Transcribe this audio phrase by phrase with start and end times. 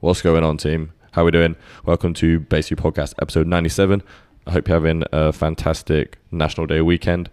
[0.00, 0.92] What's going on, team?
[1.12, 1.56] How are we doing?
[1.84, 4.02] Welcome to Basically Podcast, episode 97.
[4.46, 7.28] I hope you're having a fantastic National Day weekend.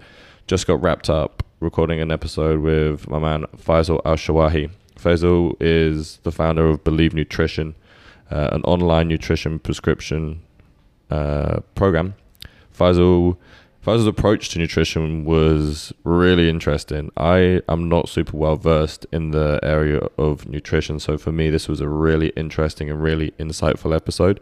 [0.48, 4.70] Just got wrapped up recording an episode with my man Faisal Alshawa.
[4.98, 7.74] Faisal is the founder of Believe Nutrition,
[8.30, 10.42] uh, an online nutrition prescription
[11.10, 12.16] uh, program.
[12.78, 13.38] Faisal
[13.88, 17.10] Faisal's approach to nutrition was really interesting.
[17.16, 21.70] I am not super well versed in the area of nutrition, so for me, this
[21.70, 24.42] was a really interesting and really insightful episode.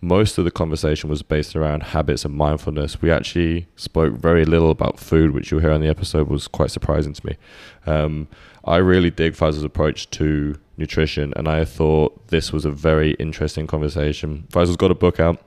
[0.00, 3.02] Most of the conversation was based around habits and mindfulness.
[3.02, 6.70] We actually spoke very little about food, which you'll hear on the episode was quite
[6.70, 7.36] surprising to me.
[7.84, 8.28] Um,
[8.64, 13.66] I really dig Faisal's approach to nutrition, and I thought this was a very interesting
[13.66, 14.46] conversation.
[14.48, 15.42] Faisal's got a book out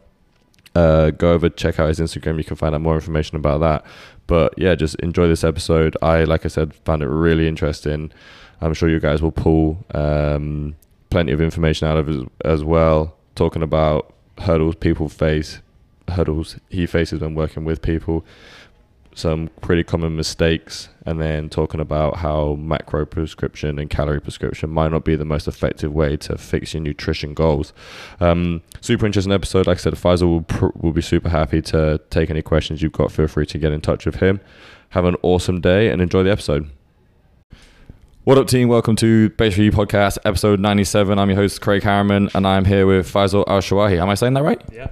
[0.75, 2.37] uh, go over check out his Instagram.
[2.37, 3.85] You can find out more information about that.
[4.27, 5.97] But yeah, just enjoy this episode.
[6.01, 8.11] I, like I said, found it really interesting.
[8.61, 10.75] I'm sure you guys will pull um,
[11.09, 15.59] plenty of information out of it as well, talking about hurdles people face,
[16.09, 18.25] hurdles he faces when working with people,
[19.19, 24.91] some pretty common mistakes and then talking about how macro prescription and calorie prescription might
[24.91, 27.73] not be the most effective way to fix your nutrition goals.
[28.19, 29.67] Um, super interesting episode.
[29.67, 32.93] Like I said, Faisal will, pr- will be super happy to take any questions you've
[32.93, 33.11] got.
[33.11, 34.39] Feel free to get in touch with him.
[34.89, 36.69] Have an awesome day and enjoy the episode.
[38.23, 38.67] What up, team?
[38.67, 41.17] Welcome to Base Review Podcast, episode 97.
[41.17, 43.99] I'm your host, Craig Harriman, and I'm here with Faisal Alshawa.
[43.99, 44.61] Am I saying that right?
[44.71, 44.89] Yeah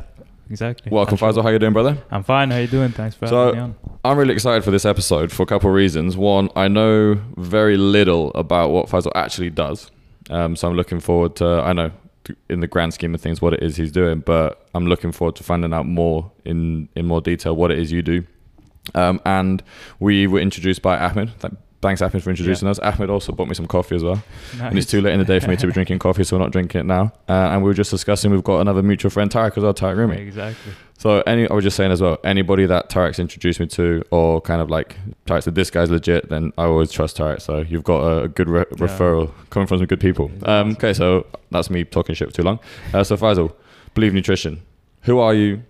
[0.50, 0.92] exactly.
[0.92, 1.44] Welcome, Faisal.
[1.44, 1.98] How you doing, brother?
[2.12, 2.52] I'm fine.
[2.52, 2.92] How you doing?
[2.92, 3.76] Thanks for so, having me on.
[4.04, 6.18] I'm really excited for this episode for a couple of reasons.
[6.18, 9.92] One, I know very little about what Faisal actually does,
[10.30, 11.46] um, so I'm looking forward to.
[11.46, 11.92] I know
[12.50, 15.36] in the grand scheme of things what it is he's doing, but I'm looking forward
[15.38, 18.26] to finding out more in in more detail what it is you do.
[18.96, 19.64] Um, and
[20.00, 21.32] we were introduced by Ahmed,
[21.82, 22.72] thanks Ahmed for introducing yeah.
[22.72, 22.80] us.
[22.80, 24.22] Ahmed also bought me some coffee as well.
[24.58, 24.62] Nice.
[24.62, 26.44] And it's too late in the day for me to be drinking coffee, so we're
[26.44, 27.14] not drinking it now.
[27.30, 29.98] Uh, and we were just discussing we've got another mutual friend, Tarek, as well, Tarek
[29.98, 30.18] Rumi.
[30.18, 30.74] Exactly.
[30.98, 34.42] So any, I was just saying as well, anybody that Tarek's introduced me to, or
[34.42, 34.96] kind of like
[35.28, 37.42] Tarek said this guy's legit, then I always trust Tarek.
[37.42, 38.78] So you've got a, good re- yeah.
[38.78, 40.32] referral coming from some good people.
[40.44, 42.60] Um, okay, so that's me talking shit for too long.
[42.94, 43.54] Uh, so Faisal,
[43.94, 44.62] Believe Nutrition.
[45.04, 45.62] Who are you?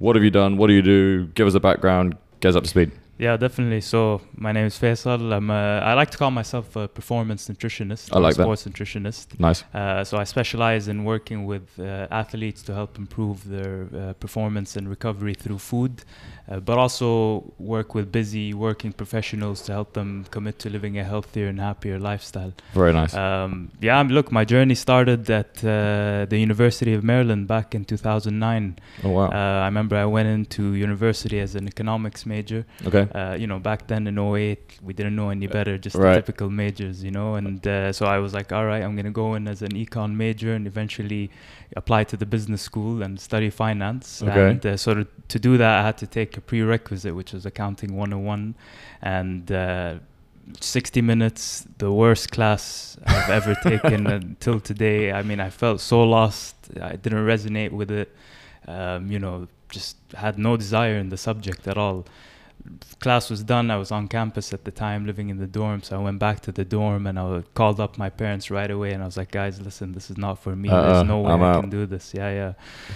[0.00, 0.56] What have you done?
[0.56, 1.26] What do you do?
[1.28, 2.16] Give us a background.
[2.40, 2.90] Get us up to speed.
[3.18, 3.80] Yeah, definitely.
[3.80, 5.32] So my name is Faisal.
[5.32, 8.12] I'm a, I like to call myself a performance nutritionist.
[8.12, 8.72] I like sports that.
[8.72, 9.38] nutritionist.
[9.38, 9.62] Nice.
[9.72, 14.76] Uh, so I specialize in working with uh, athletes to help improve their uh, performance
[14.76, 16.04] and recovery through food
[16.48, 21.04] uh, but also work with busy working professionals to help them commit to living a
[21.04, 22.52] healthier and happier lifestyle.
[22.74, 23.14] Very nice.
[23.14, 28.78] Um, yeah, look, my journey started at uh, the University of Maryland back in 2009.
[29.04, 29.28] Oh wow!
[29.28, 32.66] Uh, I remember I went into university as an economics major.
[32.86, 33.03] Okay.
[33.12, 36.14] Uh, you know, back then in 08, we didn't know any better, just right.
[36.14, 37.34] the typical majors, you know.
[37.34, 40.14] And uh, so I was like, all right, I'm gonna go in as an econ
[40.14, 41.30] major and eventually
[41.76, 44.22] apply to the business school and study finance.
[44.22, 44.50] Okay.
[44.50, 47.46] And uh, so to, to, do that, I had to take a prerequisite, which was
[47.46, 48.54] accounting 101.
[49.02, 49.94] And uh,
[50.60, 55.12] 60 minutes, the worst class I've ever taken until today.
[55.12, 56.54] I mean, I felt so lost.
[56.80, 58.14] I didn't resonate with it.
[58.66, 62.06] Um, you know, just had no desire in the subject at all
[63.00, 65.82] class was done, I was on campus at the time, living in the dorm.
[65.82, 68.92] So I went back to the dorm and I called up my parents right away.
[68.92, 70.70] And I was like, guys, listen, this is not for me.
[70.70, 71.60] Uh, There's no way I'm i out.
[71.60, 72.14] can do this.
[72.14, 72.52] Yeah, yeah.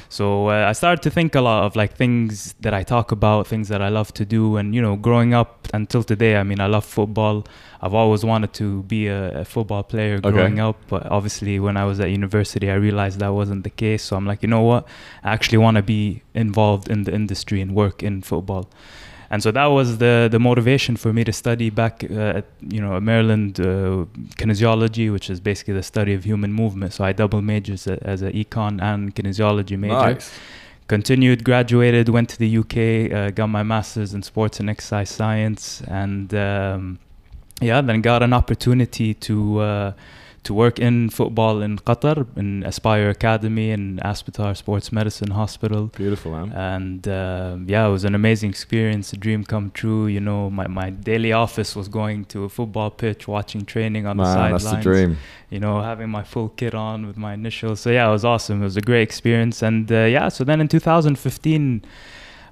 [0.08, 3.46] So uh, I started to think a lot of like things that I talk about,
[3.46, 4.56] things that I love to do.
[4.56, 7.44] And, you know, growing up until today, I mean, I love football.
[7.82, 10.68] I've always wanted to be a, a football player growing okay.
[10.68, 10.76] up.
[10.88, 14.02] But obviously, when I was at university, I realized that wasn't the case.
[14.02, 14.88] So I'm like, you know what?
[15.22, 18.70] I actually want to be involved in the industry and work in football
[19.30, 22.80] and so that was the the motivation for me to study back uh, at you
[22.80, 24.06] know Maryland uh,
[24.36, 26.94] kinesiology, which is basically the study of human movement.
[26.94, 29.94] So I double majored as an econ and kinesiology major.
[29.94, 30.30] Nice.
[30.86, 35.82] Continued, graduated, went to the UK, uh, got my master's in sports and exercise science,
[35.82, 36.98] and um,
[37.60, 39.92] yeah, then got an opportunity to uh,
[40.48, 45.88] to work in football in Qatar in Aspire Academy and Aspetar Sports Medicine Hospital.
[45.88, 46.52] Beautiful, man.
[46.52, 50.06] And uh, yeah, it was an amazing experience, a dream come true.
[50.06, 54.17] You know, my, my daily office was going to a football pitch, watching training on
[54.17, 54.64] man, the sidelines.
[54.64, 55.19] that's the dream.
[55.50, 57.81] You know, having my full kit on with my initials.
[57.81, 58.62] So yeah, it was awesome.
[58.62, 59.61] It was a great experience.
[59.61, 61.82] And uh, yeah, so then in 2015.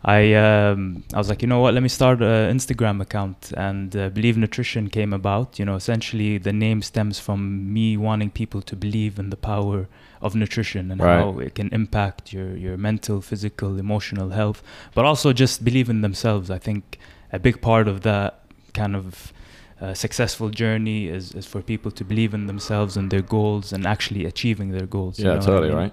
[0.04, 1.74] I um, I was like, you know what?
[1.74, 5.58] Let me start an Instagram account, and uh, Believe Nutrition came about.
[5.58, 9.88] You know, essentially the name stems from me wanting people to believe in the power
[10.22, 11.18] of nutrition and right.
[11.20, 14.62] how it can impact your your mental, physical, emotional health,
[14.94, 16.50] but also just believe in themselves.
[16.50, 16.98] I think
[17.32, 18.40] a big part of that
[18.74, 19.32] kind of
[19.80, 23.86] uh, successful journey is, is for people to believe in themselves and their goals and
[23.86, 25.18] actually achieving their goals.
[25.18, 25.78] you Yeah, know what I totally mean?
[25.78, 25.92] right.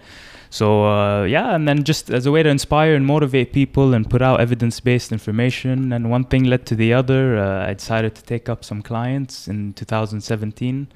[0.53, 4.07] So uh, yeah, and then just as a way to inspire and motivate people and
[4.07, 7.39] put out evidence-based information, and one thing led to the other.
[7.39, 10.89] Uh, I decided to take up some clients in 2017,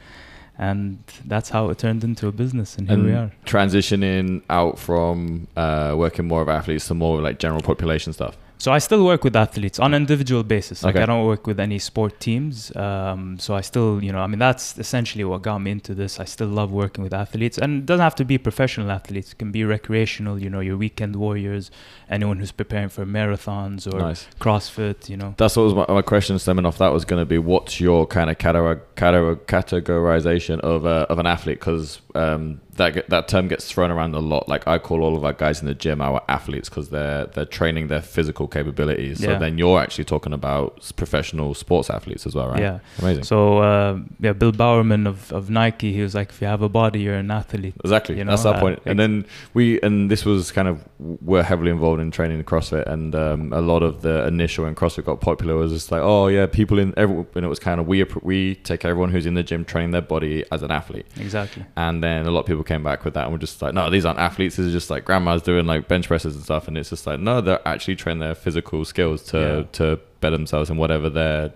[0.59, 3.31] and that's how it turned into a business, and here we are.
[3.47, 8.37] transitioning out from uh, working more with athletes to more like general population stuff.
[8.59, 10.83] So I still work with athletes on an individual basis.
[10.83, 11.03] Like Okay.
[11.03, 12.75] I don't work with any sport teams.
[12.75, 16.19] Um, so I still, you know, I mean, that's essentially what got me into this.
[16.19, 19.33] I still love working with athletes, and it doesn't have to be professional athletes.
[19.33, 20.39] It can be recreational.
[20.41, 21.69] You know, your weekend warriors,
[22.09, 24.27] anyone who's preparing for marathons or nice.
[24.39, 25.07] CrossFit.
[25.09, 25.35] You know.
[25.37, 28.07] That's what was my, my question stemming off that was going to be what's your
[28.07, 33.47] kind of categ- categ- categorization of a, of an athlete because um, that that term
[33.47, 36.01] gets thrown around a lot like I call all of our guys in the gym
[36.01, 39.37] our athletes because they're they're training their physical capabilities so Yeah.
[39.37, 42.79] then you're actually talking about professional sports athletes as well right Yeah.
[42.99, 46.61] amazing So uh, yeah, Bill Bowerman of, of Nike, he was like, if you have
[46.61, 47.73] a body, you're an athlete.
[47.83, 48.79] Exactly, you that's our uh, point.
[48.85, 53.13] And then we, and this was kind of, we're heavily involved in training CrossFit, and
[53.15, 56.45] um, a lot of the initial when CrossFit got popular was just like, oh yeah,
[56.45, 59.43] people in every, and it was kind of we we take everyone who's in the
[59.43, 61.65] gym training their body as an athlete, Exactly.
[61.75, 63.89] and then a lot of people came back with that, and we're just like, no,
[63.89, 64.55] these aren't athletes.
[64.57, 67.19] These are just like grandmas doing like bench presses and stuff, and it's just like,
[67.19, 69.63] no, they're actually training their physical skills to Yeah.
[69.73, 71.53] to better themselves in whatever their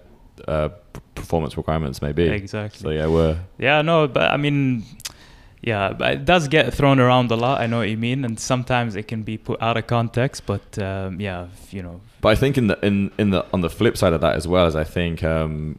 [0.47, 0.69] uh,
[1.13, 2.23] performance requirements may be.
[2.27, 2.79] Exactly.
[2.81, 4.83] So yeah, we're Yeah, no, but I mean,
[5.61, 7.61] yeah, but it does get thrown around a lot.
[7.61, 10.45] I know what you mean, and sometimes it can be put out of context.
[10.47, 13.69] But um, yeah, you know, But I think in the in in the on the
[13.69, 15.77] flip side of that as well is I think um,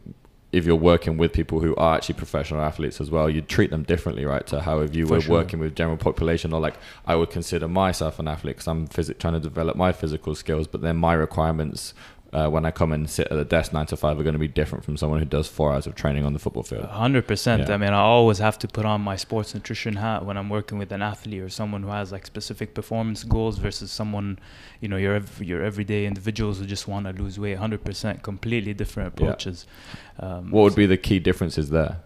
[0.53, 3.83] if you're working with people who are actually professional athletes as well, you treat them
[3.83, 4.45] differently, right?
[4.47, 5.33] To how if you For were sure.
[5.33, 6.75] working with general population, or like
[7.07, 10.67] I would consider myself an athlete because I'm phys- trying to develop my physical skills,
[10.67, 11.93] but then my requirements.
[12.33, 14.39] Uh, when I come and sit at the desk nine to five are going to
[14.39, 16.85] be different from someone who does four hours of training on the football field.
[16.85, 17.67] hundred percent.
[17.67, 17.75] Yeah.
[17.75, 20.77] I mean, I always have to put on my sports nutrition hat when I'm working
[20.79, 24.39] with an athlete or someone who has like specific performance goals versus someone,
[24.81, 27.57] you know, your ev- your everyday individuals who just want to lose weight.
[27.59, 29.25] Hundred percent, completely different Yeah.
[29.27, 29.67] approaches.
[30.19, 31.97] Um, What would be the key differences there?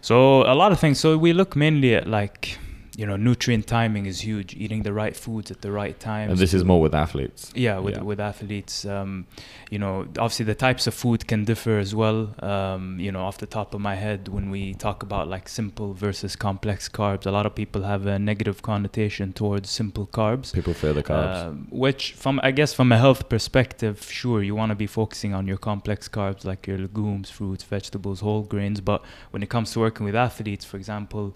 [0.00, 1.00] So a lot of things.
[1.00, 2.58] So we look mainly at like,
[2.96, 4.54] you know, nutrient timing is huge.
[4.54, 6.30] Eating the right foods at the right time.
[6.30, 7.52] And this is more with athletes.
[7.54, 8.02] yeah, with yeah.
[8.02, 9.26] with athletes, um,
[9.70, 12.34] you know, obviously the types of food can differ as well.
[12.42, 15.92] Um, you know, off the top of my head, when we talk about like simple
[15.92, 20.54] versus complex carbs, a lot of people have a negative connotation towards simple carbs.
[20.54, 21.46] People fear the carbs.
[21.46, 25.34] Um, which, from I guess, from a health perspective, sure, you want to be focusing
[25.34, 28.80] on your complex carbs like your legumes, fruits, vegetables, whole grains.
[28.80, 31.34] But when it comes to working with athletes, for example,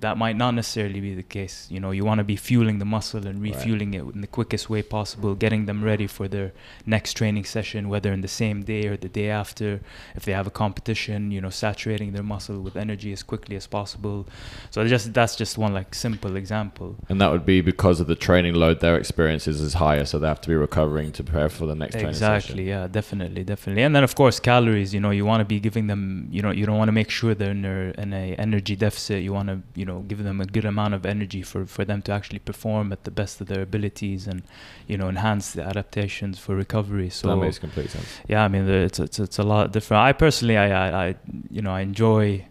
[0.00, 1.66] that might not necessarily be the case.
[1.70, 3.54] You know, you want to be fueling the muscle and Right.
[3.54, 6.52] refueling it in the quickest way possible, getting them ready for their
[6.86, 9.80] next training session, whether in the same day or the day after.
[10.16, 13.66] If they have a competition, you know, saturating their muscle with energy as quickly as
[13.66, 14.26] possible.
[14.70, 16.96] So just that's just one like simple example.
[17.10, 20.28] And that would be because of the training load, their experiences is higher, so they
[20.28, 22.36] have to be recovering to prepare for the next training session.
[22.36, 25.58] exactly yeah definitely definitely and then of course calories you know you want to be
[25.68, 28.26] giving them you know you don't want to make sure they're in, a, in a
[28.46, 31.66] energy deficit you want to you know give them a good amount of energy for
[31.66, 34.42] for them to actually perform at the best of their abilities and
[34.86, 38.06] you know enhance the adaptations for recovery so that makes complete sense.
[38.28, 41.14] yeah i mean it's it's, it's a lot different i personally I, I i
[41.50, 42.46] you know i enjoy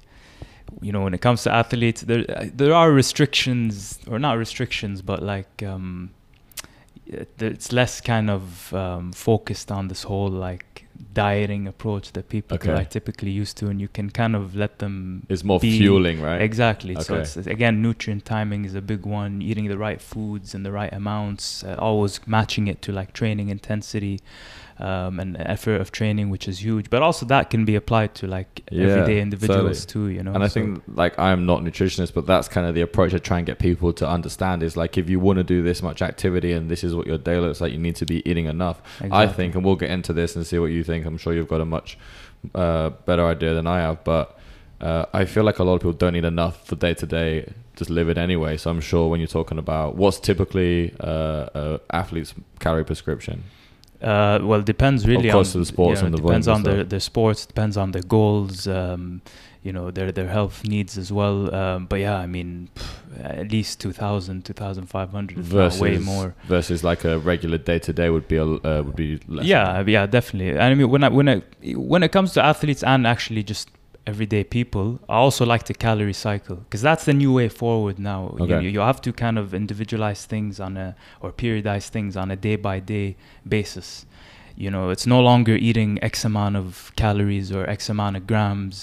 [0.82, 2.24] you know when it comes to athletes there
[2.62, 6.12] there are restrictions or not restrictions but like um
[7.12, 10.64] it's less kind of um, focused on this whole like
[11.14, 12.72] dieting approach that people Okay.
[12.72, 16.22] are typically used to and you can kind of let them It's more be- fueling,
[16.22, 16.42] right?
[16.42, 16.96] Exactly.
[16.96, 17.22] So Okay.
[17.22, 19.42] it's, it's- again, nutrient timing is a big one.
[19.42, 23.50] Eating the right foods in the right amounts, uh, always matching it to like training
[23.50, 24.20] intensity
[24.80, 26.90] um, and effort of training, which is huge.
[26.90, 30.10] But also that can be applied to like Yeah, everyday individuals totally.
[30.12, 30.16] too.
[30.18, 30.34] You know.
[30.34, 33.14] and I So- think like I'm not a nutritionist, but that's kind of the approach
[33.14, 35.84] I try and get people to understand is like if you want to do this
[35.84, 38.46] much activity and this is what your day looks like, you need to be eating
[38.46, 38.82] enough.
[39.12, 41.06] I think, and we'll get into this and see what you think.
[41.06, 41.98] I'm sure you've got a much
[42.56, 44.38] uh, better idea than I have, but
[44.82, 47.52] uh, I feel like a lot of people don't eat enough for day to day,
[47.76, 48.56] just live it anyway.
[48.56, 53.44] So I'm sure when you're talking about what's typically uh, uh, athlete's calorie prescription,
[54.02, 55.30] Uh, well, depends really.
[55.30, 57.46] Of course, on, the sports yeah, and the depends on the, their sports.
[57.46, 58.68] Depends on their goals.
[58.68, 59.22] Um,
[59.62, 61.54] you know their their health needs as well.
[61.54, 66.36] Um, but yeah, I mean, pff, at least 2,000, 2,500, versus way more.
[66.48, 69.46] versus like a regular day to day would be a, uh, would be less.
[69.46, 70.52] Yeah, yeah, definitely.
[70.52, 71.42] And I mean, when I, when I,
[71.74, 73.70] when it comes to athletes and actually just
[74.12, 78.22] everyday people, I also like the calorie cycle because that's the new way forward now.
[78.38, 78.62] You, Okay.
[78.64, 80.88] you, you have to kind of individualize things on a
[81.22, 83.08] or periodize things on a day by day
[83.56, 84.06] basis.
[84.66, 88.76] you know, it's no longer eating X amount of calories or X amount of grams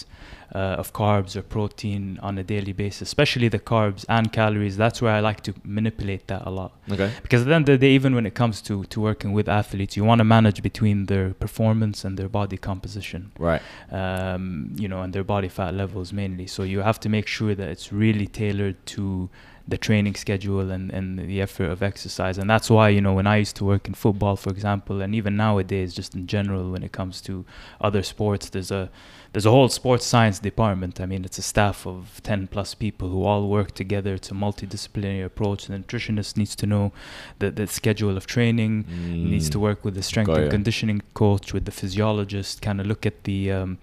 [0.55, 4.77] uh, of carbs or protein on a daily basis, especially the carbs and calories.
[4.77, 6.73] That's where I like to manipulate that a lot.
[6.91, 7.11] Okay.
[7.23, 9.49] Because at the end of the day, even when it comes to, to working with
[9.49, 13.61] athletes, you want to manage between their performance and their body composition, Right.
[13.91, 16.47] um, you know, and their body fat levels mainly.
[16.47, 19.29] So you have to make sure that it's really tailored to
[19.69, 22.39] the training schedule and, and the effort of exercise.
[22.39, 25.13] And that's why, you know, when I used to work in football, for example, and
[25.13, 27.45] even nowadays, just in general, when it comes to
[27.81, 28.91] other sports, there's a
[29.33, 31.01] there's a whole sports science department.
[31.01, 34.15] I mean, it's a staff of 10 plus people who all work together.
[34.15, 35.67] It's a multidisciplinary approach.
[35.67, 36.93] The nutritionist needs to know
[37.39, 39.63] the, the schedule of training, needs to Mm.
[39.63, 43.25] work with the strength Got and conditioning coach, with the physiologist, kind of look at
[43.25, 43.79] the, um,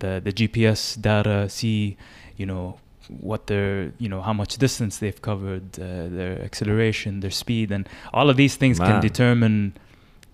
[0.00, 1.96] the the GPS data, see,
[2.36, 2.78] you know,
[3.08, 7.88] what their, you know, how much distance they've covered, uh, their acceleration, their speed, and
[8.12, 8.88] all of these things Man.
[8.90, 9.72] can determine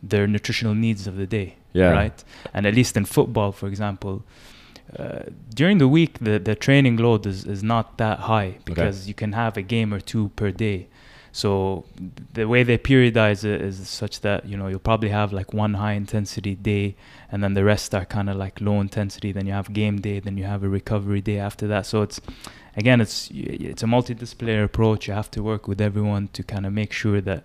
[0.03, 1.91] their nutritional needs of the day Yeah.
[1.91, 2.25] right?
[2.53, 4.23] And at least in football, for example,
[4.99, 5.25] uh,
[5.55, 9.33] during the week, the, the training load is, is not that high because you can
[9.33, 10.89] have a game or two per day.
[11.33, 11.85] So
[12.33, 15.75] the way they periodize it is such that you know you'll probably have like one
[15.75, 16.95] high intensity day,
[17.33, 19.33] and then the rest are kind of like low intensity.
[19.33, 21.87] Then you have game day, then you have a recovery day after that.
[21.87, 22.21] So it's
[22.77, 25.09] again, it's it's a multidisciplinary approach.
[25.09, 27.43] You have to work with everyone to kind of make sure that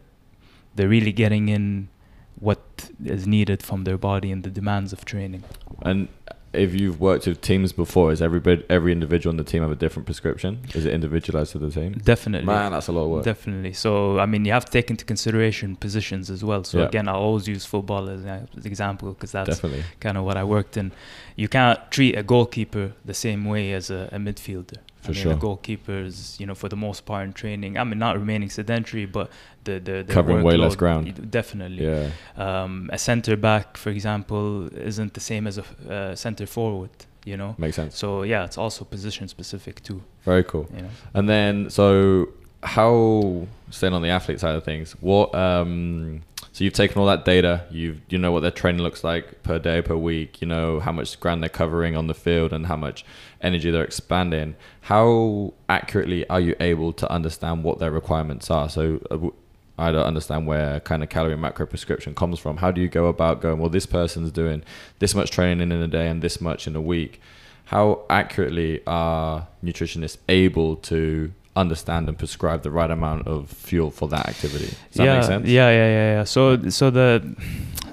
[0.76, 1.90] they're really getting in
[2.40, 5.44] what is needed from their body and the demands of training.
[5.82, 6.10] And
[6.54, 9.76] if you've worked with teams before, is every every individual on the team have a
[9.76, 10.60] different prescription?
[10.74, 11.94] Is it individualized to the team?
[11.94, 12.48] Definitely.
[12.48, 13.24] Man, that's a lot of work.
[13.24, 13.74] Definitely.
[13.74, 16.64] So, I mean, you have to take into consideration positions as well.
[16.64, 16.88] So, Yeah.
[16.88, 19.84] again, I always use football as an example because that's Definitely.
[20.00, 20.92] kind of what I worked in.
[21.36, 24.78] You can't treat a goalkeeper the same way as a, a midfielder.
[25.02, 25.34] For I mean, sure.
[25.34, 27.78] A goalkeeper is, you know, for the most part in training.
[27.78, 29.30] I mean, not remaining sedentary, but
[29.64, 31.32] the the, the Covering way less ground.
[31.32, 31.86] Definitely.
[31.86, 32.12] Yeah.
[32.38, 36.92] Um, a center back, for example, isn't the same as a uh, center forward.
[37.26, 37.56] You know.
[37.58, 37.98] Makes sense.
[37.98, 40.02] So yeah, it's also position specific too.
[40.24, 40.68] Very cool.
[40.76, 40.90] You know.
[41.14, 42.30] And then, so
[42.64, 44.94] how staying on the athlete side of things?
[45.02, 45.34] What?
[45.36, 47.66] Um, so you've taken all that data.
[47.70, 50.42] you've you know what their training looks like per day, per week.
[50.42, 53.06] You know how much ground they're covering on the field and how much
[53.42, 54.56] energy they're expanding.
[54.82, 58.70] How accurately are you able to understand what their requirements are?
[58.70, 59.34] So.
[59.80, 62.58] I don't understand where kind of calorie macro prescription comes from.
[62.58, 63.60] How do you go about going?
[63.60, 64.64] Well, this person's doing
[65.00, 67.22] this much training in a day and this much in a week
[67.70, 74.08] how accurately are nutritionists able to understand and prescribe the right amount of fuel for
[74.08, 74.66] that activity?
[74.66, 75.48] Does that yeah, make sense?
[75.48, 76.24] Yeah, yeah, yeah, yeah.
[76.24, 77.36] So, so the,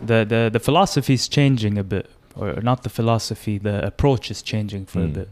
[0.02, 4.40] the, the, the philosophy is changing a bit, or not the philosophy, the approach is
[4.40, 5.12] changing for a Mm.
[5.14, 5.28] bit.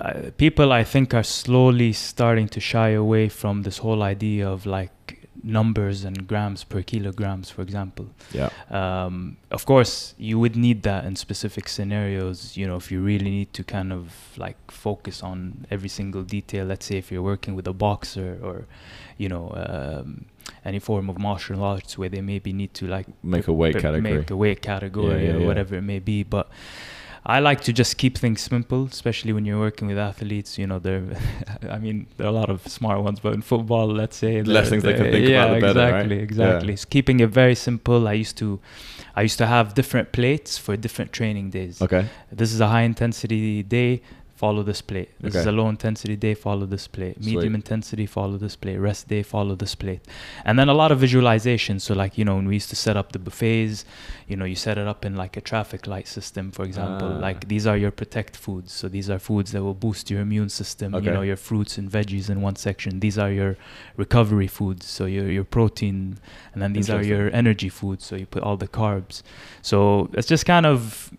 [0.00, 4.66] Uh, people, I think, are slowly starting to shy away from this whole idea of
[4.66, 8.06] like numbers and grams per kilograms, for example.
[8.32, 8.50] Yeah.
[8.70, 12.56] Um, of course, you would need that in specific scenarios.
[12.56, 16.66] You know, if you really need to kind of like focus on every single detail.
[16.66, 18.66] Let's say if you're working with a boxer or,
[19.18, 20.26] you know, um,
[20.64, 24.00] any form of martial arts where they maybe need to like Make a weight category.
[24.00, 25.46] make a weight category yeah, or yeah.
[25.46, 26.22] whatever it may be.
[26.22, 26.48] But
[27.26, 30.58] I like to just keep things simple, especially when you're working with athletes.
[30.58, 31.02] You know, there.
[31.70, 34.68] I mean, there are a lot of smart ones, but in football, let's say Less
[34.68, 35.88] things they can think yeah, about, the better, right?
[36.04, 36.22] exactly, Yeah.
[36.22, 36.76] exactly.
[36.76, 38.06] So keeping it very simple.
[38.08, 38.60] I used to,
[39.16, 41.80] I used to have different plates for different training days.
[41.80, 42.06] Okay.
[42.30, 44.02] This is a high intensity day.
[44.44, 45.08] Follow this plate.
[45.20, 46.34] This is a low intensity day.
[46.34, 47.18] Follow this plate.
[47.18, 47.54] Medium Sweet.
[47.54, 48.04] intensity.
[48.04, 48.76] Follow this plate.
[48.76, 49.22] Rest day.
[49.22, 50.02] Follow this plate.
[50.44, 51.80] And then a lot of visualization.
[51.80, 53.86] So like you know when we used to set up the buffets,
[54.28, 57.08] you know you set it up in like a traffic light system, for example.
[57.14, 57.26] Ah.
[57.26, 58.70] Like these are your protect foods.
[58.70, 60.94] So these are foods that will boost your immune system.
[60.94, 61.06] Okay.
[61.06, 63.00] You know your fruits and veggies in one section.
[63.00, 63.56] These are your
[63.96, 64.84] recovery foods.
[64.84, 66.18] So your your protein,
[66.52, 68.04] and then these are your energy foods.
[68.04, 69.22] So you put all the carbs.
[69.62, 71.10] So it's just kind of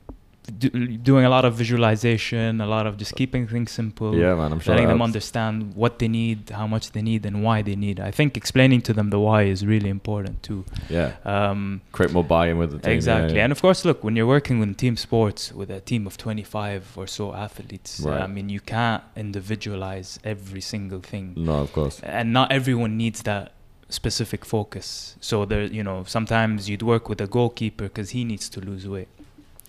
[0.60, 4.52] do, doing a lot of visualization, a lot of just keeping things simple, Yeah, man.
[4.54, 4.74] I'm sure.
[4.74, 8.00] letting them understand what they need, how much they need, and why they need.
[8.00, 10.66] I think explaining to them the why is really important too.
[10.90, 11.14] Yeah.
[11.26, 12.94] Um, Create more buy-in with the team.
[12.94, 13.44] exactly, yeah.
[13.46, 16.98] and of course, look when you're working with team sports with a team of 25
[16.98, 18.22] or so athletes, Right.
[18.22, 22.00] I mean you can't individualize every single thing No, of course.
[22.04, 23.52] and not everyone needs that
[23.90, 28.50] specific focus so there you know sometimes you'd work with a goalkeeper because he needs
[28.50, 29.08] to lose weight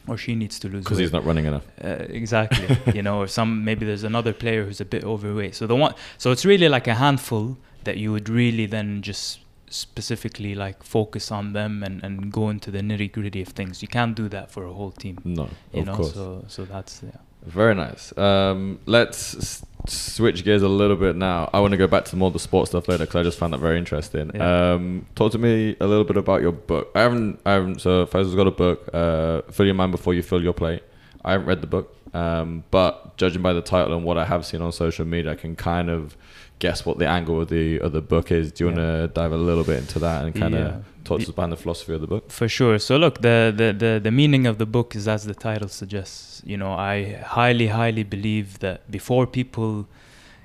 [0.08, 1.64] or she needs to lose Because he's not running enough.
[1.84, 5.54] uh, exactly you know or some maybe there's another player who's a bit overweight.
[5.54, 9.40] So the one so it's really like a handful that you would really then just
[9.68, 13.82] specifically like focus on them and, and go into the nitty gritty of things.
[13.82, 15.18] You can't do that for a whole team.
[15.24, 16.14] No, you of know course.
[16.14, 18.16] so so that's yeah Very nice.
[18.18, 21.48] Um, let's s- switch gears a little bit now.
[21.52, 23.38] I want to go back to more of the sports stuff later because I just
[23.38, 24.32] found that very interesting.
[24.34, 24.72] Yeah.
[24.74, 26.90] Um, talk to me a little bit about your book.
[26.94, 27.80] I haven't, I haven't.
[27.80, 28.88] So Faisal's got a book.
[28.92, 30.82] Uh, fill your mind before you fill your plate.
[31.24, 34.44] I haven't read the book, um, but judging by the title and what I have
[34.46, 36.16] seen on social media, I can kind of
[36.58, 38.52] guess what the angle of the of the book is.
[38.52, 38.76] Do you Yeah.
[38.76, 40.78] want to dive a little bit into that and kind of Yeah.
[41.04, 42.30] talk to us behind the philosophy of the book?
[42.30, 42.78] For sure.
[42.78, 46.42] So look, the, the the the meaning of the book is as the title suggests.
[46.44, 49.86] You know, I highly, highly believe that before people,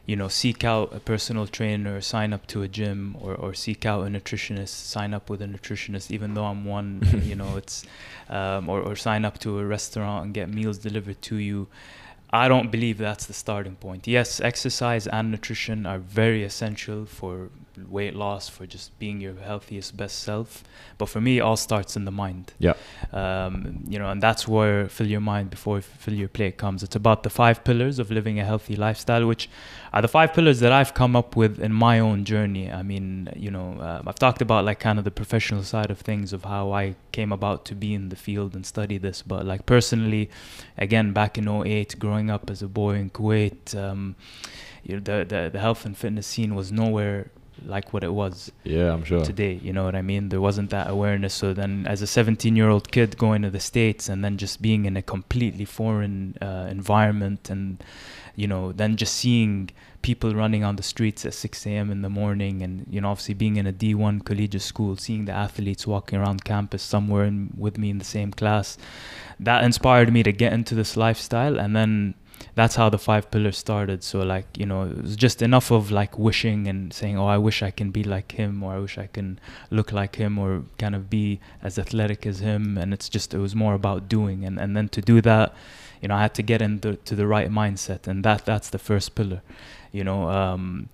[0.05, 3.85] you know, seek out a personal trainer, sign up to a gym, or or seek
[3.85, 6.11] out a nutritionist, sign up with a nutritionist.
[6.11, 6.89] Even though I'm one,
[7.29, 7.85] you know, it's,
[8.29, 11.67] um, or or sign up to a restaurant and get meals delivered to you.
[12.33, 14.07] I don't believe that's the starting point.
[14.07, 17.49] Yes, exercise and nutrition are very essential for
[17.89, 20.63] weight loss, for just being your healthiest, best self.
[20.97, 22.53] But for me, it all starts in the mind.
[22.59, 22.73] Yeah.
[23.11, 26.83] Um, you know, and that's where fill your mind before fill your plate comes.
[26.83, 29.49] It's about the five pillars of living a healthy lifestyle, which
[29.93, 32.71] are the five pillars that I've come up with in my own journey.
[32.71, 35.99] I mean, you know, uh, I've talked about like kind of the professional side of
[35.99, 39.45] things of how I came about to be in the field and study this, but
[39.45, 40.29] like personally,
[40.77, 44.15] again, back in 08, growing up as a boy in Kuwait, um,
[44.83, 47.29] you know, the, the the health and fitness scene was nowhere
[47.65, 49.23] like what it was Yeah, I'm sure.
[49.23, 49.59] today.
[49.61, 50.29] You know what I mean?
[50.29, 51.33] There wasn't that awareness.
[51.33, 54.61] So then, as a 17 year old kid going to the States and then just
[54.61, 57.83] being in a completely foreign uh, environment and,
[58.35, 59.69] you know, then just seeing
[60.01, 61.91] people running on the streets at 6 a.m.
[61.91, 65.31] in the morning and, you know, obviously being in a D1 collegiate school, seeing the
[65.31, 68.77] athletes walking around campus somewhere in, with me in the same class,
[69.39, 71.59] that inspired me to get into this lifestyle.
[71.59, 72.15] And then
[72.55, 75.91] that's how the five pillars started so like you know it was just enough of
[75.91, 78.97] like wishing and saying oh i wish i can be like him or i wish
[78.97, 83.09] i can look like him or kind of be as athletic as him and it's
[83.09, 85.53] just it was more about doing and and then to do that
[86.01, 88.79] you know i had to get into to the right mindset and that that's the
[88.79, 89.41] first pillar.
[89.91, 90.89] You know um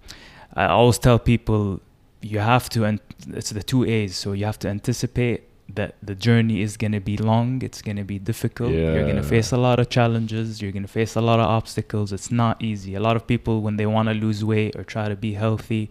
[0.55, 1.79] i always tell people
[2.21, 2.99] you have to and
[3.39, 4.15] it's the two a's.
[4.15, 5.43] So you have to anticipate
[5.75, 8.71] that the journey is going to be long it's going to be difficult.
[8.71, 11.45] You're going to face a lot of challenges you're going to face a lot of
[11.45, 12.11] obstacles.
[12.11, 12.95] It's not easy.
[12.95, 15.89] A lot of people when they want to lose weight or try to be healthy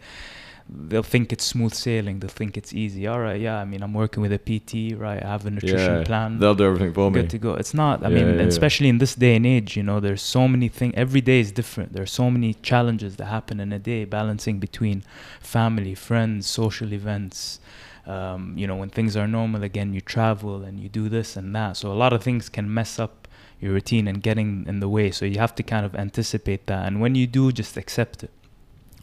[0.68, 3.94] they'll think it's smooth sailing they'll think it's easy all right yeah i mean i'm
[3.94, 7.08] working with a pt right i have a nutrition yeah, plan They'll do everything for
[7.10, 7.20] me.
[7.20, 7.54] good to go.
[7.54, 8.04] It's not.
[8.04, 10.68] I Yeah, mean, yeah, especially in this day and age, you know, there's so many
[10.68, 10.92] things.
[10.96, 11.92] Every day is different.
[11.92, 15.04] There's so many challenges that happen in a day, balancing between
[15.40, 17.60] family, friends, social events.
[18.06, 21.54] Um, you know, when things are normal again, you travel and you do this and
[21.54, 21.76] that.
[21.76, 23.28] So a lot of things can mess up
[23.60, 25.10] your routine and getting in the way.
[25.10, 26.86] So you have to kind of anticipate that.
[26.86, 28.30] And when you do, just accept it.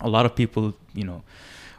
[0.02, 1.24] A lot of people, you know,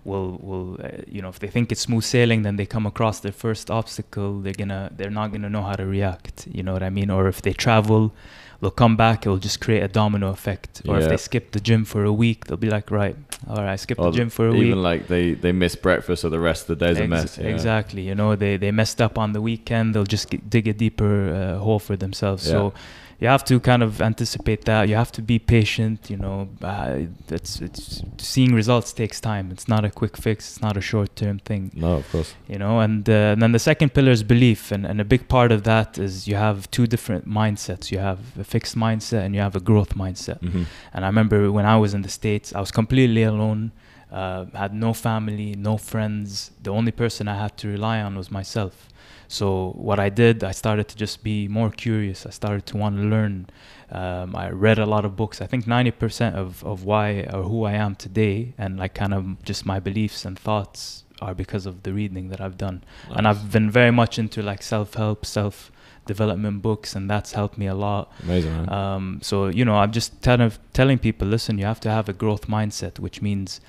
[0.04, 3.20] will will uh, you know if they think it's smooth sailing then they come across
[3.20, 6.82] their first obstacle they're gonna they're not gonna know how to react you know what
[6.82, 8.12] i mean or if they travel
[8.60, 11.84] they'll come back it'll just create a domino effect or if they skip the gym
[11.84, 13.16] for a week they'll be like right
[13.48, 15.52] all right i skipped Or the gym for a Even week even like they they
[15.52, 17.38] miss breakfast, so the rest of the day's a Ex- mess.
[17.38, 17.48] Yeah.
[17.48, 18.02] Exactly.
[18.02, 19.94] You know, they, they messed up on the weekend.
[19.94, 22.42] They'll just get, dig a deeper uh, hole for themselves.
[22.42, 22.72] So
[23.20, 24.88] you have to kind of anticipate that.
[24.88, 26.10] You have to be patient.
[26.10, 29.50] You know, uh, it's it's seeing results takes time.
[29.50, 30.50] It's not a quick fix.
[30.50, 31.70] It's not a short term thing.
[31.74, 32.34] No, of course.
[32.48, 35.28] You know, and, uh, and then the second pillar is belief, and, and a big
[35.28, 37.90] part of that is you have two different mindsets.
[37.90, 40.38] You have a fixed mindset and you have a growth mindset.
[40.40, 43.72] hmm And I remember when I was in the States, I was completely alone,
[44.12, 46.50] uh, had no family, no friends.
[46.62, 48.88] The only person I had to rely on was myself.
[49.28, 52.26] So what I did, I started to just be more curious.
[52.26, 53.48] I started to want to learn.
[53.90, 55.40] Um, I read a lot of books.
[55.40, 59.42] I think 90% of, of why or who I am today and like kind of
[59.44, 62.82] just my beliefs and thoughts are because of the reading that I've done.
[63.10, 67.74] And I've been very much into like self-help, self-development books and that's helped me a
[67.74, 68.12] lot.
[68.22, 68.52] amazing.
[68.52, 68.68] Man.
[68.72, 72.08] Um, so you know, I'm just kind of telling people, listen, you have to have
[72.08, 73.60] a growth mindset, which means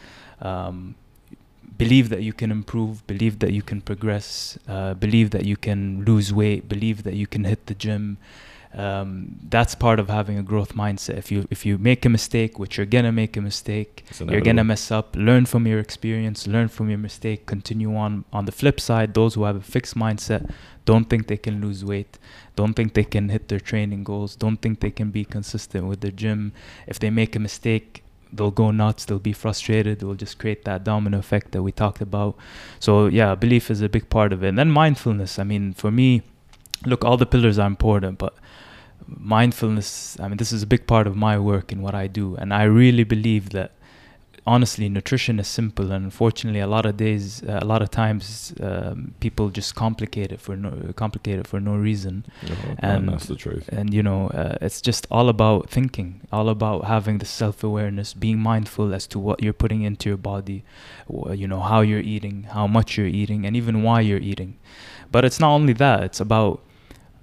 [0.42, 0.96] um,
[1.78, 6.04] believe that you can improve, believe that you can progress, uh, believe that you can
[6.06, 8.18] lose weight, believe that you can hit the gym.
[8.74, 11.18] Um, that's part of having a growth mindset.
[11.18, 14.66] If you if you make a mistake, which you're gonna make a mistake, you're gonna
[14.66, 15.16] mess up.
[15.16, 16.46] Learn from your experience.
[16.46, 17.46] Learn from your mistake.
[17.46, 18.26] Continue on.
[18.34, 20.52] On the flip side, those who have a fixed mindset
[20.84, 22.20] don't think they can lose weight.
[22.56, 24.36] Don't think they can hit their training goals.
[24.36, 26.52] Don't think they can be consistent with the gym.
[26.86, 28.04] If they make a mistake,
[28.36, 29.06] they'll go nuts.
[29.06, 30.04] They'll be frustrated.
[30.04, 32.36] Will just create that domino effect that we talked about.
[32.80, 34.50] So yeah, belief is a big part of it.
[34.50, 35.40] And then mindfulness.
[35.40, 36.24] I mean, for me,
[36.86, 38.36] look, all the pillars are important, but
[39.08, 40.18] mindfulness.
[40.20, 42.54] I mean, this is a big part of my work and what I do, and
[42.54, 43.72] I really believe that
[44.48, 48.54] honestly, nutrition is simple, and unfortunately, a lot of days, uh, a lot of times,
[48.62, 52.26] um, people just complicate it for no complicate it for no reason.
[52.80, 53.68] And- that's the truth.
[53.70, 58.14] And you know, uh, it's just all about thinking, all about having the self awareness,
[58.14, 60.64] being mindful as to what you're putting into your body,
[61.34, 64.58] you know, how you're eating, how much you're eating, and even why you're eating.
[65.12, 66.62] But it's not only that; it's about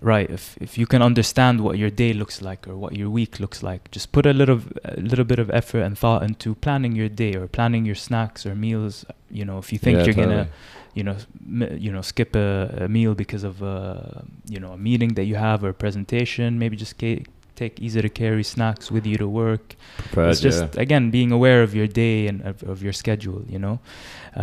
[0.03, 3.39] right if if you can understand what your day looks like or what your week
[3.41, 6.93] looks like just put a little a little bit of effort and thought into planning
[7.01, 10.15] your day or planning your snacks or meals you know if you think Yeah, you're
[10.15, 10.35] totally.
[10.37, 10.49] gonna
[10.95, 11.17] you know
[11.63, 15.25] m- you know skip a, a meal because of a you know a meeting that
[15.25, 17.25] you have or a presentation maybe just ca-
[17.63, 19.65] take easy to carry snacks with you to work.
[19.99, 20.83] Prepared, it's just yeah.
[20.87, 23.77] again being aware of your day and of, of your schedule you know?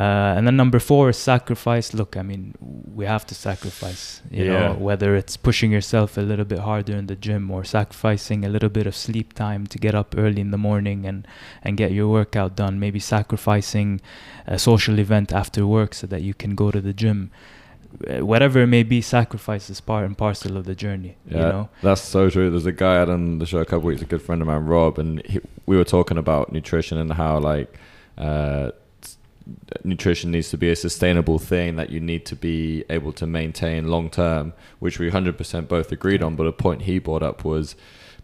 [0.02, 1.88] Uh, and then number four is sacrifice.
[2.00, 2.44] Look i mean
[3.00, 4.04] we have to sacrifice
[4.38, 4.60] you Yeah.
[4.60, 8.50] know whether it's pushing yourself a little bit harder in the gym or sacrificing a
[8.56, 11.20] little bit of sleep time to get up early in the morning and
[11.66, 12.74] and get your workout done.
[12.86, 13.90] Maybe sacrificing
[14.56, 17.20] a social event after work so that you can go to the gym
[18.20, 21.70] whatever it may be sacrifice is part and parcel of the journey Yeah, you know
[21.82, 22.50] that's so true.
[22.50, 24.48] There's a guy I had on the show a couple weeks, a good friend of
[24.48, 27.80] mine, Rob, and he, we were talking about nutrition and how like
[28.18, 28.72] uh,
[29.84, 33.88] nutrition needs to be a sustainable thing that you need to be able to maintain
[33.88, 36.36] long term, which we 100% both agreed on.
[36.36, 37.76] But a point he brought up was,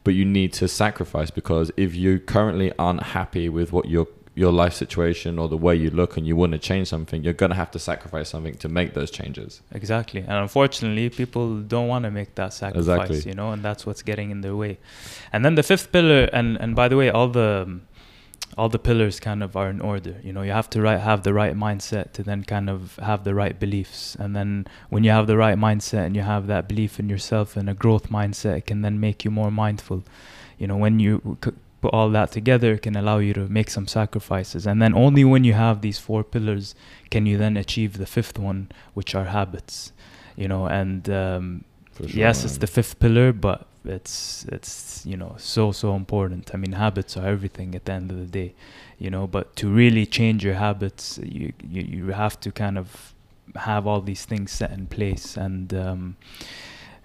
[0.03, 4.51] but you need to sacrifice because if you currently aren't happy with what your your
[4.51, 7.55] life situation or the way you look and you want to change something, you're gonna
[7.55, 9.61] have to sacrifice something to make those changes.
[9.71, 10.19] Exactly.
[10.19, 13.31] And unfortunately, people don't want to make that sacrifice, Exactly.
[13.31, 14.77] you know, and that's what's getting in their way.
[15.31, 17.79] And then the fifth pillar, and, and by the way, all the
[18.57, 20.15] all the pillars kind of are in order.
[20.23, 23.23] You know, you have to right, have the right mindset to then kind of have
[23.25, 24.15] the right beliefs.
[24.15, 27.57] And then when you have the right mindset and you have that belief in yourself
[27.57, 30.03] and a growth mindset, it can then make you more mindful.
[30.57, 31.51] You know, when you c-
[31.85, 34.65] put all that together, can allow you to make some sacrifices.
[34.65, 36.73] And then only when you have these four pillars
[37.13, 39.91] can you then achieve the fifth one, which are habits.
[40.35, 41.63] You know, and um,
[41.97, 46.43] sure, yes, it's the fifth pillar, but it's it's you know so so important.
[46.53, 48.49] I mean, habits are everything at the end of the day,
[49.03, 49.27] you know.
[49.27, 53.13] But to really change your habits, you you, you have to kind of
[53.55, 55.73] have all these things set in place and.
[55.73, 56.17] Um,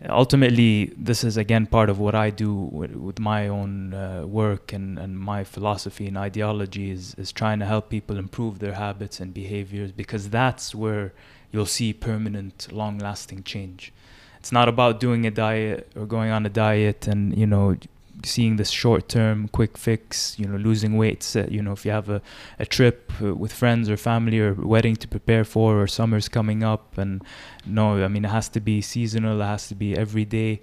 [0.08, 4.72] ultimately this is again part of what i do with, with my own uh, work
[4.72, 9.20] and, and my philosophy and ideology is, is trying to help people improve their habits
[9.20, 11.12] and behaviors because that's where
[11.52, 13.92] you'll see permanent long lasting change.
[14.38, 17.76] It's not about doing a diet or going on a diet and you know
[18.24, 21.90] seeing this short term quick fix you know losing weight set you know if you
[21.90, 22.20] have a,
[22.59, 26.62] a trip uh, with friends or family or wedding to prepare for or summer's coming
[26.62, 27.22] up and
[27.66, 30.61] no i mean it has to be seasonal it has to be every day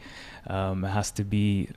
[0.48, 1.70] um, it has to be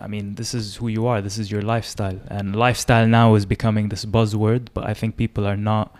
[0.00, 2.20] i mean this is who you are this is your lifestyle.
[2.28, 5.94] And lifestyle now is becoming this buzzword but i think people are not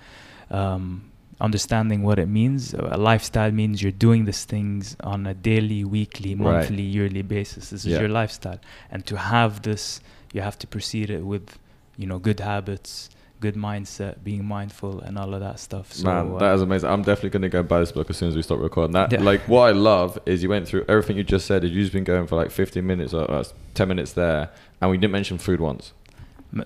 [0.50, 5.84] um, understanding what it means a lifestyle means you're doing these things on a daily
[5.84, 6.44] weekly Right.
[6.54, 8.58] monthly yearly basis this is your lifestyle
[8.90, 10.00] and to have this
[10.32, 11.58] you have to precede it with
[11.96, 13.08] you know good habits
[13.40, 16.90] good mindset being mindful and all of that stuff so Man, uh, that is amazing.
[16.90, 18.94] I'm definitely going to go buy this book as soon as we stop recording.
[18.94, 19.20] That, Yeah.
[19.22, 21.62] like, what I love is you went through everything you just said.
[21.62, 24.96] You've just been going for like 15 minutes or uh, 10 minutes there, and we
[24.98, 25.92] didn't mention food once.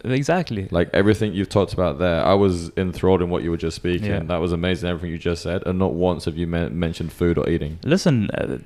[0.05, 3.77] Exactly Like everything you've talked about there, I was enthralled in what you were just
[3.77, 4.07] speaking.
[4.09, 4.21] Yeah.
[4.21, 4.89] That was amazing.
[4.89, 7.79] Everything you just said, and not once have you men- mentioned food or eating.
[7.85, 8.59] Listen, uh,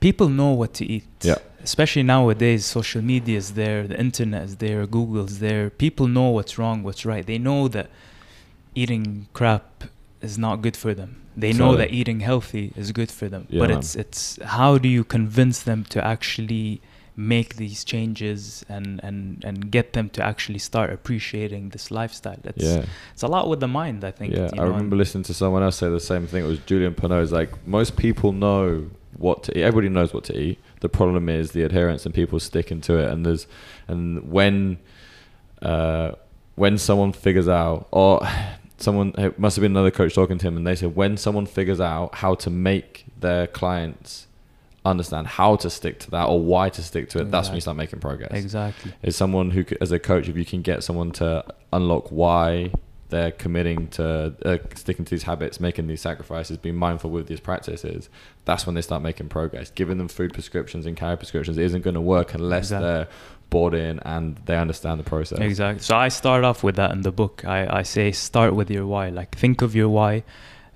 [0.00, 1.04] people know what to eat.
[1.22, 1.36] Yeah.
[1.62, 5.68] Especially nowadays, social media is there, the internet is there, Google's there.
[5.68, 7.26] People know what's wrong, what's right.
[7.26, 7.90] They know that
[8.74, 9.84] eating crap
[10.22, 11.16] is not good for them.
[11.36, 13.46] They know that eating healthy is good for them.
[13.48, 13.78] Yeah, but man.
[13.78, 16.80] it's it's how do you convince them to actually
[17.16, 22.38] make these changes and and and get them to actually start appreciating this lifestyle.
[22.44, 24.34] It's yeah, it's a lot with the mind, I think.
[24.34, 24.50] yeah.
[24.52, 26.44] I know, remember listening to someone else say the same thing.
[26.44, 27.24] It was Julien Pineau.
[27.30, 29.62] Like most people know what to eat.
[29.62, 30.58] Everybody knows what to eat.
[30.80, 33.10] The problem is the adherence and people sticking to it.
[33.10, 33.46] And there's
[33.86, 34.78] and when
[35.62, 36.12] uh,
[36.54, 38.26] when someone figures out or
[38.78, 41.44] someone it must have been another coach talking to him and they said when someone
[41.44, 44.26] figures out how to make their clients
[44.84, 47.60] understand how to stick to that or why to stick to it that's when you
[47.60, 48.92] start making progress Exactly.
[49.02, 52.72] is someone who, as a coach, if you can get someone to unlock why
[53.10, 57.40] they're committing to uh, sticking to these habits, making these sacrifices, being mindful with these
[57.40, 58.08] practices,
[58.44, 59.68] that's when they start making progress.
[59.70, 62.86] Giving them food prescriptions and calorie prescriptions isn't going to work unless Exactly.
[62.88, 63.08] they're
[63.50, 65.40] bought in and they understand the process.
[65.40, 65.82] Exactly.
[65.82, 67.44] So I start off with that in the book.
[67.44, 69.08] I, I say start with your why.
[69.08, 70.22] Like think of your why,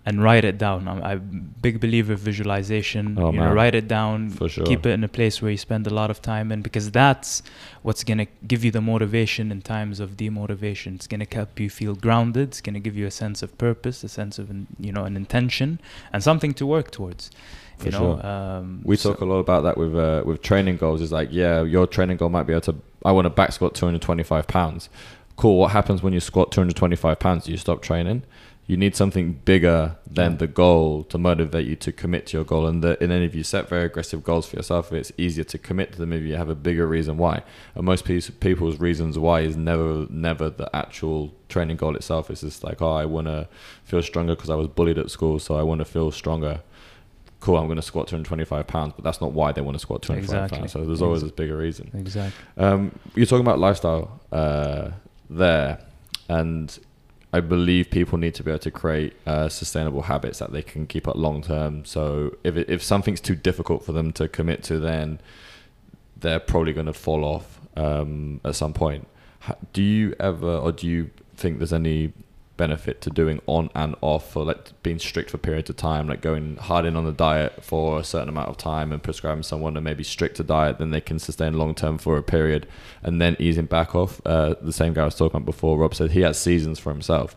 [0.07, 0.87] and write it down.
[0.87, 3.19] I'm, I'm a big believer of visualization.
[3.19, 4.31] Oh, you know, write it down.
[4.31, 4.67] For sure.
[4.67, 7.43] Keep it in a place where you spend a lot of time in because that's
[7.83, 10.95] what's gonna give you the motivation in times of demotivation.
[10.97, 12.49] It's gonna help you feel grounded.
[12.49, 15.81] It's gonna give you a sense of purpose, a sense of you know an intention,
[16.12, 17.31] and something to work towards.
[17.79, 18.27] For you know, sure.
[18.27, 21.01] um, We so- talk a lot about that with uh, with training goals.
[21.01, 22.77] Is like, yeah, your training goal might be able to.
[23.05, 24.88] I want to back squat 225 pounds.
[25.37, 25.59] Cool.
[25.59, 27.45] What happens when you squat 225 pounds?
[27.47, 28.23] Do you stop training?
[28.66, 32.66] You need something bigger than the goal to motivate you to commit to your goal.
[32.66, 35.59] And, the, and then if you set very aggressive goals for yourself, it's easier to
[35.59, 37.42] commit to them if you have a bigger reason why.
[37.74, 42.31] And most people's reasons why is never never the actual training goal itself.
[42.31, 43.48] It's just like, oh, I want to
[43.85, 46.61] feel stronger because I was bullied at school, so I want to feel stronger
[47.40, 50.00] cool, I'm going to squat 225 pounds, but that's not why they want to squat
[50.00, 50.59] 225 Exactly.
[50.61, 50.72] pounds.
[50.72, 51.90] So there's always Ex- this bigger reason.
[51.92, 52.42] exactly.
[52.57, 54.92] Um, you're talking about lifestyle uh,
[55.29, 55.79] there,
[56.31, 56.79] and
[57.35, 60.87] I believe people need to be able to create uh, sustainable habits that they can
[60.87, 61.85] keep up long term.
[61.85, 65.20] So if it, if something's too difficult for them to commit to, then
[66.16, 69.09] they're probably going to fall off um, at some point.
[69.73, 72.12] Do you ever, or do you think there's any
[72.57, 76.21] benefit to doing on and off, or like being strict for periods of time, like
[76.21, 79.77] going hard in on the diet for a certain amount of time and prescribing someone
[79.77, 82.67] a maybe stricter diet than they can sustain long term for a period,
[83.03, 84.21] and then easing back off?
[84.25, 86.90] Uh, the same guy I was talking about before, Rob said he has seasons for
[86.90, 87.37] himself.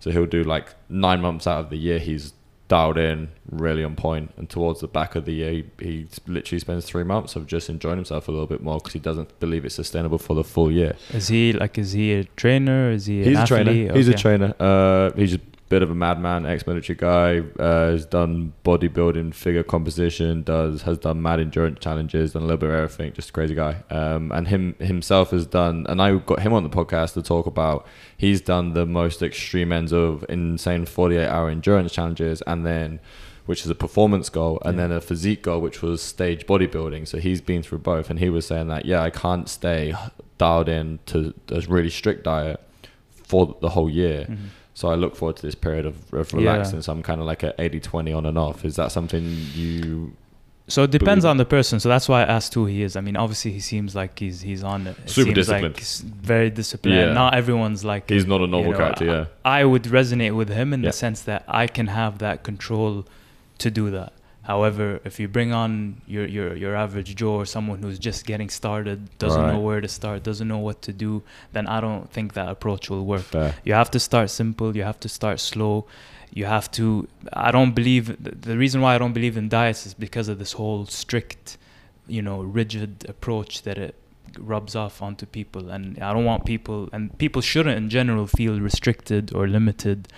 [0.00, 2.32] So he'll do like nine months out of the year, he's
[2.68, 6.60] dialed in, really on point, and towards the back of the year, he, he literally
[6.60, 9.64] spends three months of just enjoying himself a little bit more because he doesn't believe
[9.64, 10.94] it's sustainable for the full year.
[11.10, 11.78] Is he like?
[11.78, 12.90] Is he a trainer?
[12.90, 13.24] Is he?
[13.24, 13.92] He's a trainer.
[13.94, 14.54] He's a trainer.
[14.60, 17.40] Uh, he's a bit of a madman, ex-military guy.
[17.62, 20.42] Uh, has done bodybuilding, figure composition.
[20.42, 22.32] Does has done mad endurance challenges.
[22.32, 23.12] Done a little bit of everything.
[23.12, 23.82] Just a crazy guy.
[23.90, 25.86] Um, and him himself has done.
[25.88, 27.86] And I got him on the podcast to talk about.
[28.16, 33.00] He's done the most extreme ends of insane 48-hour endurance challenges, and then.
[33.46, 34.88] Which is a performance goal, and Yeah.
[34.88, 37.08] then a physique goal, which was stage bodybuilding.
[37.08, 39.94] So he's been through both, and he was saying that, yeah, I can't stay
[40.36, 42.60] dialed in to a really strict diet
[43.24, 44.26] for the whole year.
[44.28, 44.36] Mhm.
[44.78, 46.38] So I look forward to this period of, of Yeah.
[46.52, 46.82] relaxing.
[46.82, 48.64] So I'm kind of like a 80-20 on and off.
[48.64, 50.12] Is that something you?
[50.68, 51.80] So it depends believe- on the person.
[51.80, 52.94] So that's why I asked who he is.
[52.94, 54.96] I mean, obviously he seems like he's he's on it.
[55.04, 55.74] It Super seems disciplined.
[55.74, 56.96] Like very disciplined.
[56.96, 57.12] Yeah.
[57.12, 58.08] Not everyone's like.
[58.08, 59.04] He's not a normal you know, character.
[59.04, 59.24] Yeah.
[59.44, 60.90] I would resonate with him in Yeah.
[60.90, 63.04] the sense that I can have that control
[63.58, 64.12] to do that.
[64.48, 68.48] However, if you bring on your, your, your average Joe or someone who's just getting
[68.48, 72.32] started, doesn't know where to start, doesn't know what to do, then I don't think
[72.32, 73.24] that approach will work.
[73.24, 73.54] Fair.
[73.62, 74.74] You have to start simple.
[74.74, 75.86] You have to start slow.
[76.32, 77.06] You have to.
[77.34, 78.06] I don't believe.
[78.24, 81.58] The the reason why I don't believe in diets is because of this whole strict,
[82.06, 83.94] you know, rigid approach that it
[84.38, 85.70] rubs off onto people.
[85.70, 90.08] And I don't want people, and people shouldn't in general feel restricted or limited.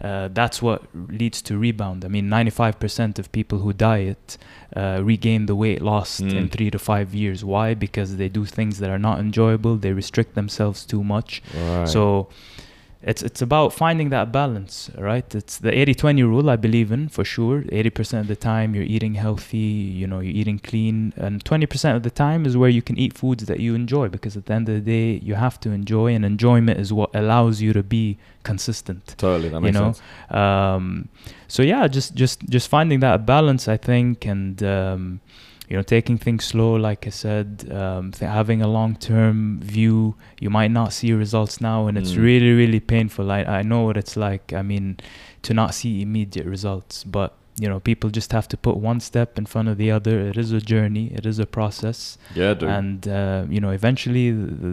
[0.00, 2.04] Uh, that's what leads to rebound.
[2.04, 4.38] I mean, 95% of people who diet
[4.76, 6.50] uh, regain the weight lost in Mm.
[6.50, 7.44] three to five years.
[7.44, 7.74] Why?
[7.74, 9.76] Because they do things that are not enjoyable.
[9.76, 11.42] They restrict themselves too much.
[11.56, 11.88] Right.
[11.88, 12.28] So
[13.00, 15.32] it's it's about finding that balance, right?
[15.32, 17.62] It's the 80-20 rule I believe in for sure.
[17.62, 22.02] 80% of the time you're eating healthy, you know, you're eating clean, and 20% of
[22.02, 24.68] the time is where you can eat foods that you enjoy because at the end
[24.68, 28.18] of the day you have to enjoy and enjoyment is what allows you to be
[28.42, 29.48] consistent totally.
[29.48, 30.34] That you makes know, sense.
[30.34, 31.08] um,
[31.46, 35.20] so yeah just just just finding that balance i think and um,
[35.68, 40.48] you know taking things slow like i said um, th- having a long-term view you
[40.50, 42.22] might not see results now and it's Mm.
[42.22, 44.96] really really painful I, I know what it's like i mean
[45.42, 49.30] to not see immediate results but you know people just have to put one step
[49.40, 52.68] in front of the other it is a journey it is a process Yeah, dude.
[52.68, 54.26] and uh, you know eventually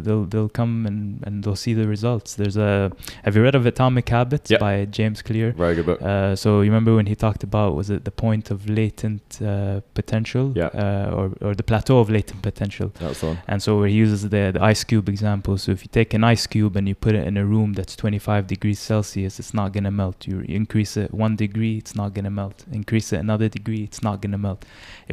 [0.06, 2.91] they'll they'll come and, and they'll see the results there's a
[3.24, 4.60] have you read of atomic habits Yeah.
[4.60, 6.02] by james clear Very good book.
[6.02, 9.82] uh, so you remember when he talked about was it the point of latent uh,
[9.93, 10.67] potential Yeah.
[10.84, 13.38] uh, or, or the plateau of latent potential That's the one.
[13.48, 16.45] and so he uses the, the ice cube example so if you take an ice
[16.45, 19.86] cube and you put it in a room that's 25 degrees celsius it's not going
[19.86, 23.48] to melt you increase it one degree it's not going to melt increase it another
[23.50, 24.66] degree it's not going to melt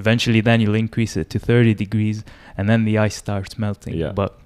[0.03, 2.25] eventually then you'll increase it to 30 degrees
[2.57, 4.13] and then the ice starts melting Yeah.
[4.13, 4.39] but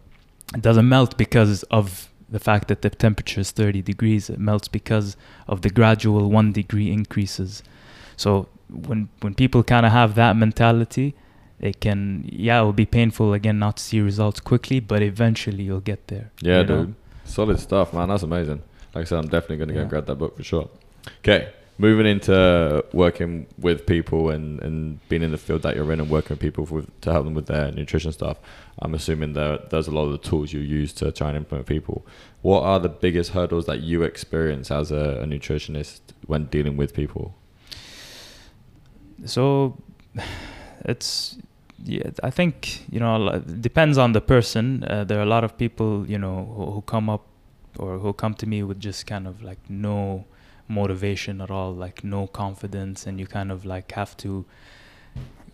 [0.55, 4.69] it doesn't melt because of the fact that the temperature is 30 degrees it melts
[4.69, 5.17] because
[5.49, 7.63] of the gradual one degree increases
[8.17, 8.49] so
[8.89, 11.15] when when people kind of have that mentality
[11.61, 12.01] it can
[12.31, 16.09] yeah it will be painful again not to see results quickly but eventually you'll get
[16.09, 16.85] there Yeah, you know?
[16.87, 16.95] dude.
[17.25, 18.09] Solid stuff, man.
[18.09, 18.63] That's amazing.
[18.95, 19.83] Like I said, I'm definitely going to go Yeah.
[19.83, 20.69] and grab that book for sure.
[21.21, 21.49] Okay.
[21.79, 26.09] Moving into working with people and, and being in the field that you're in and
[26.09, 28.39] working with people with, to help them with their nutrition stuff,
[28.81, 31.67] I'm assuming that there's a lot of the tools you use to try and implement
[31.67, 32.07] people.
[32.43, 36.95] What are the biggest hurdles that you experience as a, a nutritionist when dealing with
[36.95, 37.35] people?
[39.25, 39.77] So
[40.85, 41.39] it's
[41.85, 44.85] yeah, I think you know it depends on the person.
[44.85, 47.27] Uh, there are a lot of people you know who, who come up
[47.79, 50.25] or who come to me with just kind of like no
[50.69, 54.45] motivation at all, like no confidence, and you kind of like have to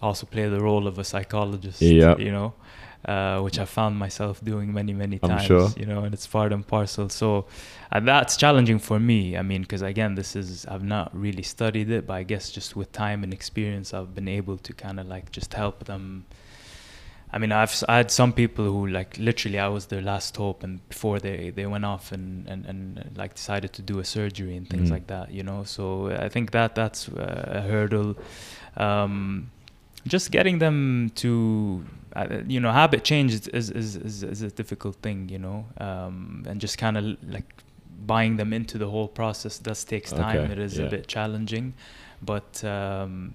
[0.01, 1.81] also play the role of a psychologist.
[1.81, 2.16] Yeah.
[2.16, 2.55] You know,
[3.05, 5.44] uh, which I found myself doing many, many I'm times.
[5.44, 5.68] sure.
[5.77, 7.09] You know, and it's part and parcel.
[7.09, 7.46] So
[7.90, 9.37] uh, that's challenging for me.
[9.37, 12.77] I mean, because again, this is I've not really studied it, but I guess just
[12.77, 16.27] with time and experience, I've been able to kind of like just help them.
[17.35, 20.62] I mean, I've I had some people who like literally I was their last hope,
[20.62, 24.57] and before they they went off and and and like decided to do a surgery
[24.57, 24.92] and things Mm.
[24.92, 25.31] like that.
[25.33, 28.16] You know, so I think that that's uh, a hurdle.
[28.77, 29.51] Um,
[30.07, 31.85] just getting them to
[32.16, 35.64] uh, you know habit change is is, is, is, is a difficult thing you know
[35.79, 37.62] um, and just kind of like
[38.07, 40.87] buying them into the whole process does takes time Okay, it is yeah.
[40.87, 41.73] a bit challenging
[42.21, 43.35] but um,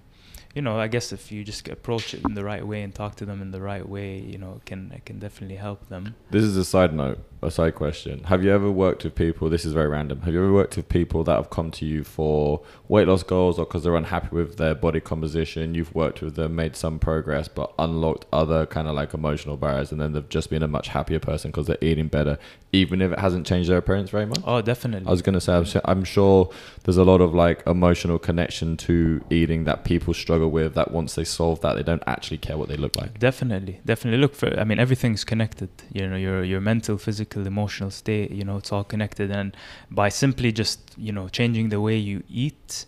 [0.56, 3.16] you know i guess if you just approach it in the right way and talk
[3.16, 6.16] to them in the right way you know it can it can definitely help them
[6.32, 8.24] This is a side note, a side question.
[8.26, 9.50] Have you ever worked with people?
[9.50, 10.22] This is very random.
[10.22, 13.58] Have you ever worked with people that have come to you for weight loss goals
[13.60, 15.74] or because they're unhappy with their body composition?
[15.76, 19.92] You've worked with them, made some progress, but unlocked other kind of like emotional barriers,
[19.92, 22.38] and then they've just been a much happier person because they're eating better,
[22.74, 24.40] even if it hasn't changed their appearance very much.
[24.44, 26.50] oh definitely I was gonna say, I'm, I'm sure
[26.84, 30.73] there's a lot of like emotional connection to eating that people struggle with.
[30.76, 33.17] That once they solve that, they don't actually care what they look like.
[33.17, 34.19] Definitely, definitely.
[34.19, 34.60] Look for.
[34.60, 35.69] I mean, everything's connected.
[35.93, 38.32] You know, your your mental, physical, emotional state.
[38.32, 39.32] You know, it's all connected.
[39.32, 39.56] And
[39.89, 42.86] by simply just you know changing the way you eat,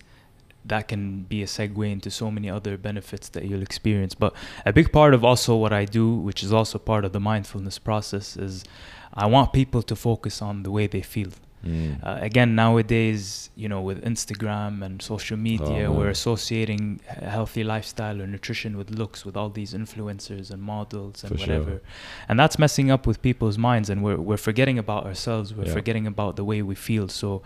[0.66, 4.14] that can be a segue into so many other benefits that you'll experience.
[4.14, 4.34] But
[4.66, 7.80] a big part of also what I do, which is also part of the mindfulness
[7.80, 8.64] process, is
[9.14, 11.32] I want people to focus on the way they feel.
[11.66, 12.02] Mm.
[12.04, 17.64] Uh, again, nowadays, you know, with Instagram and social media, Oh, we're associating a healthy
[17.64, 21.48] lifestyle or nutrition with looks, with all these influencers and models and For sure.
[21.60, 21.82] whatever,
[22.30, 25.54] and that's messing up with people's minds, and we're we're forgetting about ourselves.
[25.54, 25.74] We're Yeah.
[25.74, 27.08] forgetting about the way we feel.
[27.10, 27.42] So,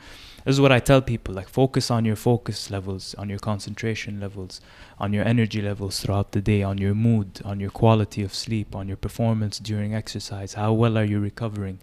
[0.45, 4.19] this is what I tell people: like, focus on your focus levels, on your concentration
[4.19, 4.59] levels,
[4.99, 8.75] on your energy levels throughout the day, on your mood, on your quality of sleep,
[8.75, 10.53] on your performance during exercise.
[10.53, 11.79] How well are you recovering?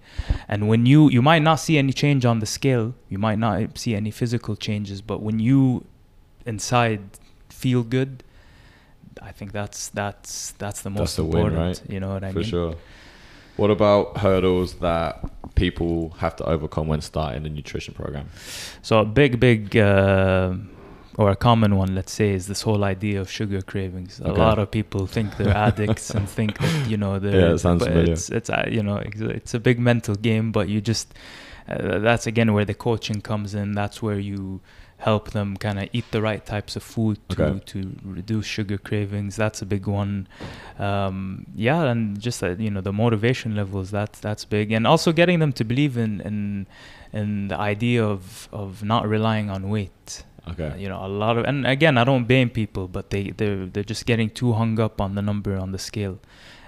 [0.49, 3.79] And when you you might not see any change on the scale, you might not
[3.79, 5.85] see any physical changes, but when you
[6.47, 7.01] inside
[7.49, 8.23] feel good,
[9.23, 11.59] I think that's that's that's the most That's the win, important.
[11.61, 11.91] right?
[11.93, 12.49] You know what I For mean?
[12.49, 12.75] sure.
[13.57, 18.29] What about hurdles that people have to overcome when starting a nutrition program?
[18.83, 20.55] So a big, big, uh,
[21.17, 24.21] or a common one, let's say, is this whole idea of sugar cravings.
[24.21, 27.41] A lot of people think they're addicts and think that you know they're.
[27.41, 28.13] Yeah, it sounds but familiar.
[28.13, 31.13] It's, it's uh, you know it's a big mental game, but you just
[31.69, 33.73] uh, that's again where the coaching comes in.
[33.73, 34.61] That's where you
[35.01, 37.61] help them kind of eat the right types of food to Okay.
[37.73, 39.37] to reduce sugar cravings.
[39.37, 40.29] That's a big one.
[40.79, 43.91] Um, yeah, and just uh, you know the motivation levels.
[43.91, 46.67] That's that's big, and also getting them to believe in in
[47.13, 50.25] in the idea of of not relying on weight.
[50.49, 50.69] Okay.
[50.69, 53.67] Uh, you know, a lot of and again, I don't blame people, but they they're
[53.67, 56.19] they're just getting too hung up on the number on the scale,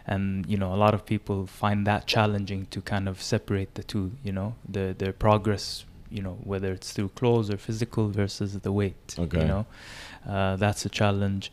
[0.07, 3.83] and you know, a lot of people find that challenging to kind of separate the
[3.83, 4.13] two.
[4.23, 5.85] You know, the their progress.
[6.13, 9.15] You know, whether it's through clothes or physical versus the weight.
[9.19, 9.41] Okay.
[9.41, 9.67] You know,
[10.29, 11.51] uh, that's a challenge.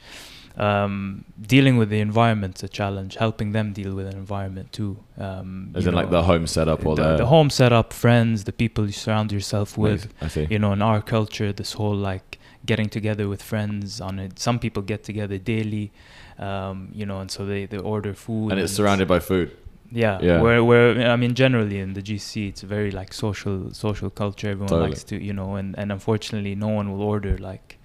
[0.57, 1.23] Um,
[1.55, 3.15] dealing with the environment's a challenge.
[3.15, 4.97] Helping them deal with an environment too.
[5.17, 8.85] Um, As in like the home setup or the, the, home setup, friends, the people
[8.85, 10.47] you surround yourself with I see.
[10.49, 14.59] you know in our culture this whole like getting together with friends on it some
[14.59, 15.91] people get together daily
[16.39, 19.55] um, you know and so they, they order food And it's surrounded by food.
[19.91, 20.41] Yeah, Yeah.
[20.41, 24.69] where where I mean generally in the GC it's very like social social culture everyone
[24.69, 24.89] Totally.
[24.89, 27.78] likes to you know and and unfortunately no one will order like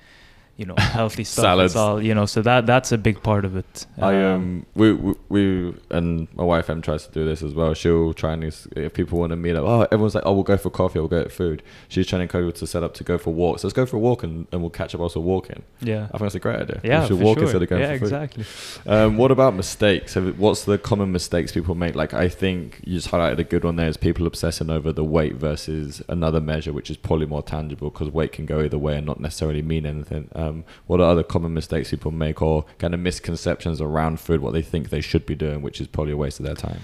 [0.57, 1.75] you know healthy stuff Salads.
[1.77, 5.15] all you know so that that's a big part of it I um we, we
[5.29, 7.75] we and my wife Em tries to do this as well.
[7.75, 10.57] She'll try and if people want to meet up, oh everyone's like, oh we'll go
[10.57, 11.63] for coffee, we'll go get food.
[11.89, 13.65] She's trying to go to set up to go for walks.
[13.65, 15.63] Let's go for a walk and, and we'll catch up also walking.
[15.81, 16.81] yeah I think that's a great idea.
[16.85, 17.43] yeah we should for walk sure.
[17.45, 18.05] instead of going yeah for food.
[18.05, 18.45] exactly
[18.87, 20.15] Um, what about mistakes?
[20.15, 21.95] Have- What's the common mistakes people make?
[21.97, 25.05] Like I think you just highlighted a good one there is people obsessing over the
[25.05, 28.97] weight versus another measure, which is probably more tangible because weight can go either way
[28.97, 30.29] and not necessarily mean anything.
[30.35, 30.44] Um,
[30.87, 34.63] what are other common mistakes people make or kind of misconceptions around food, what they
[34.63, 36.81] think they should be doing, which is probably a waste of their time?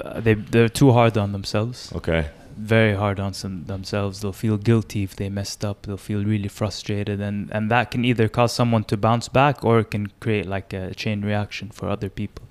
[0.00, 2.22] uh, they they're too hard on themselves Okay.
[2.56, 4.20] very hard on some themselves.
[4.20, 5.76] They'll feel guilty if they messed up.
[5.82, 9.80] They'll feel really frustrated, and and that can either cause someone to bounce back or
[9.80, 12.44] it can create like a chain reaction for other people.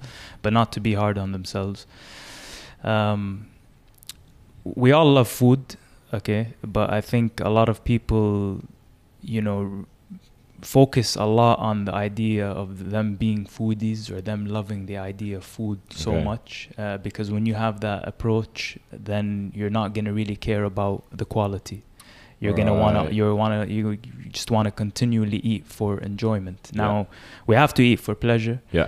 [0.44, 1.86] But not to be hard on themselves.
[2.84, 3.48] Um,
[4.64, 5.60] we all love food,
[6.14, 8.62] okay, but I think a lot of people,
[9.22, 9.86] you know,
[10.62, 15.38] focus a lot on the idea of them being foodies or them loving the idea
[15.38, 16.24] of food so Okay.
[16.24, 20.64] much uh, because when you have that approach then you're not going to really care
[20.66, 21.82] about the quality
[22.40, 23.98] you're going to want to you want to you,
[24.30, 26.82] just want to continually eat for enjoyment Yeah.
[26.84, 27.08] now
[27.48, 28.88] we have to eat for pleasure Yeah.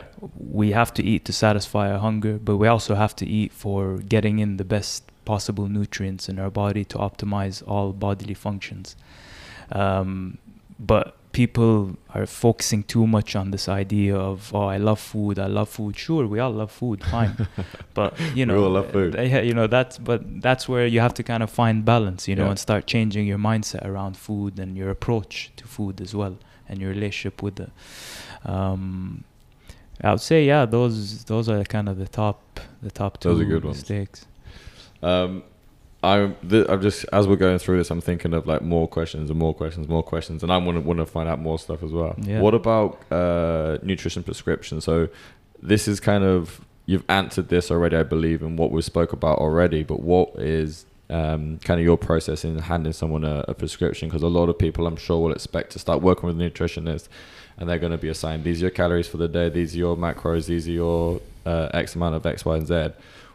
[0.59, 3.97] we have to eat to satisfy our hunger, but we also have to eat for
[3.97, 8.95] getting in the best possible nutrients in our body to optimize all bodily functions.
[9.73, 10.37] Um,
[10.79, 15.47] but people are focusing too much on this idea of oh I love food I
[15.47, 17.33] love food sure we all love food fine
[17.95, 19.15] but you know We all love food.
[19.15, 22.35] yeah, you know that's but that's where you have to kind of find balance you
[22.35, 22.49] know Yeah.
[22.51, 26.35] and start changing your mindset around food and your approach to food as well
[26.69, 27.71] and your relationship with it
[28.45, 29.23] um
[30.03, 33.41] I would say yeah those those are kind of the top the top two Those
[33.41, 33.77] are good ones.
[33.77, 34.27] mistakes
[35.01, 35.43] Um,
[36.03, 39.29] I'm, th- I'm just as we're going through this, I'm thinking of like more questions
[39.29, 41.81] and more questions, more questions, and I want to want to find out more stuff
[41.81, 42.13] as well.
[42.17, 42.41] Yeah.
[42.41, 44.81] What about uh, nutrition prescription?
[44.81, 45.07] So
[45.61, 49.37] this is kind of you've answered this already, I believe, in what we spoke about
[49.39, 49.83] already.
[49.83, 54.09] But what is um, kind of your process in handing someone a, a prescription?
[54.09, 57.07] Because a lot of people, I'm sure, will expect to start working with a nutritionist,
[57.57, 59.77] and they're going to be assigned these are your calories for the day, these are
[59.77, 62.89] your macros, these are your uh, X amount of X, Y, and Z.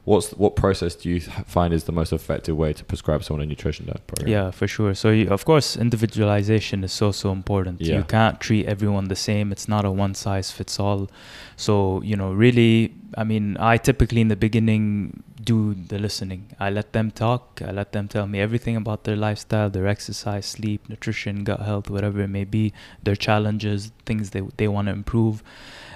[0.08, 3.46] What's what process do you find is the most effective way to prescribe someone a
[3.46, 4.32] nutrition diet program?
[4.36, 4.94] Yeah, for sure.
[4.94, 7.82] So, you, of course, individualization is so, so important.
[7.82, 7.98] Yeah.
[7.98, 9.52] You can't treat everyone the same.
[9.52, 11.10] It's not a one size fits all.
[11.56, 16.42] So, you know, really, I mean, I typically in the beginning do the listening.
[16.58, 17.60] I let them talk.
[17.62, 21.90] I let them tell me everything about their lifestyle, their exercise, sleep, nutrition, gut health,
[21.90, 25.42] whatever it may be, their challenges, things they, they want to improve.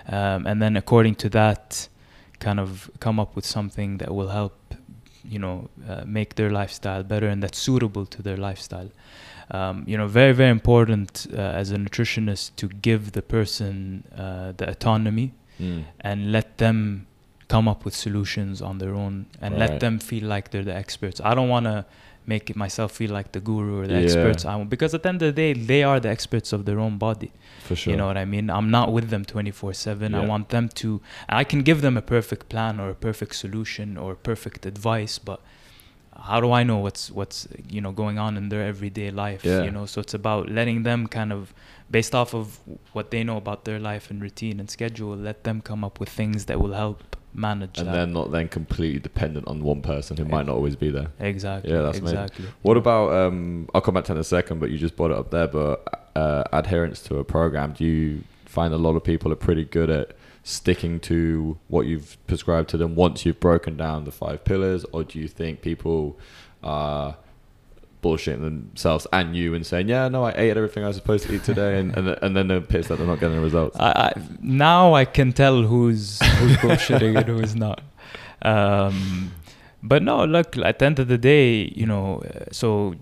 [0.07, 1.89] Um, and then, according to that,
[2.47, 2.71] kind of
[3.05, 4.57] come up with something that will help
[5.35, 5.57] you know
[5.91, 8.91] uh, make their lifestyle better and that's suitable to their lifestyle
[9.57, 14.53] um, you know very very important uh, as a nutritionist to give the person uh,
[14.61, 15.29] the autonomy
[15.61, 15.85] Mm.
[16.09, 17.07] and let them
[17.47, 19.71] come up with solutions on their own and Right.
[19.71, 21.85] let them feel like they're the experts i don't want to
[22.27, 24.01] make myself feel like the guru or the Yeah.
[24.07, 24.71] experts I, want.
[24.71, 27.31] because at the end of the day they are the experts of their own body
[27.65, 27.91] For sure.
[27.91, 28.49] you know what I mean?
[28.51, 30.15] I'm not with them 24 7.
[30.15, 33.97] I want them to, I can give them a perfect plan or a perfect solution
[33.97, 35.41] or perfect advice, but
[36.29, 39.45] how do I know what's, what's, you know, going on in their everyday life?
[39.45, 39.63] Yeah.
[39.65, 41.53] You know, so it's about letting them kind of,
[41.91, 42.61] based off of
[42.93, 46.09] what they know about their life and routine and schedule, let them come up with
[46.11, 50.25] things that will help manage and then not then completely dependent on one person who
[50.25, 51.09] might not always be there.
[51.19, 51.73] exactly.
[51.73, 52.19] Yeah, that's amazing.
[52.19, 52.47] exactly.
[52.63, 53.13] What about?
[53.13, 55.31] Um, I'll come back to that in a second, but you just brought it up
[55.31, 55.49] there.
[55.49, 59.65] But uh, adherence to a program, do you find a lot of people are pretty
[59.65, 60.13] good at
[60.45, 65.05] sticking to what you've prescribed to them once you've broken down the five pillars, or
[65.05, 66.19] do you think people
[66.63, 67.17] are
[68.03, 71.35] bullshitting themselves and you and saying, "Yeah, no, I ate everything I was supposed to
[71.35, 73.77] eat today," and and, and then they're pissed that they're not getting the results?
[73.79, 77.81] I, I now I can tell who's who's bullshitting and who is not.
[78.43, 79.33] Um,
[79.83, 80.57] but no, look.
[80.59, 82.95] At the end of the day, you know, so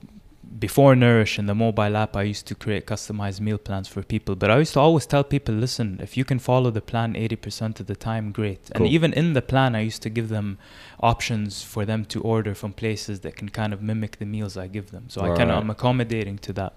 [0.61, 4.37] before Nourish and the mobile app, I used to create customized meal plans for people.
[4.37, 7.37] But I used to always tell people, listen, if you can follow the plan eighty
[7.37, 8.71] percent of the time, great.
[8.75, 10.59] And even in the plan, I used to give them
[11.01, 14.67] options for them to order from places that can kind of mimic the meals I
[14.67, 15.05] give them.
[15.09, 15.57] So I kind of.
[15.59, 16.75] I'm accommodating to that.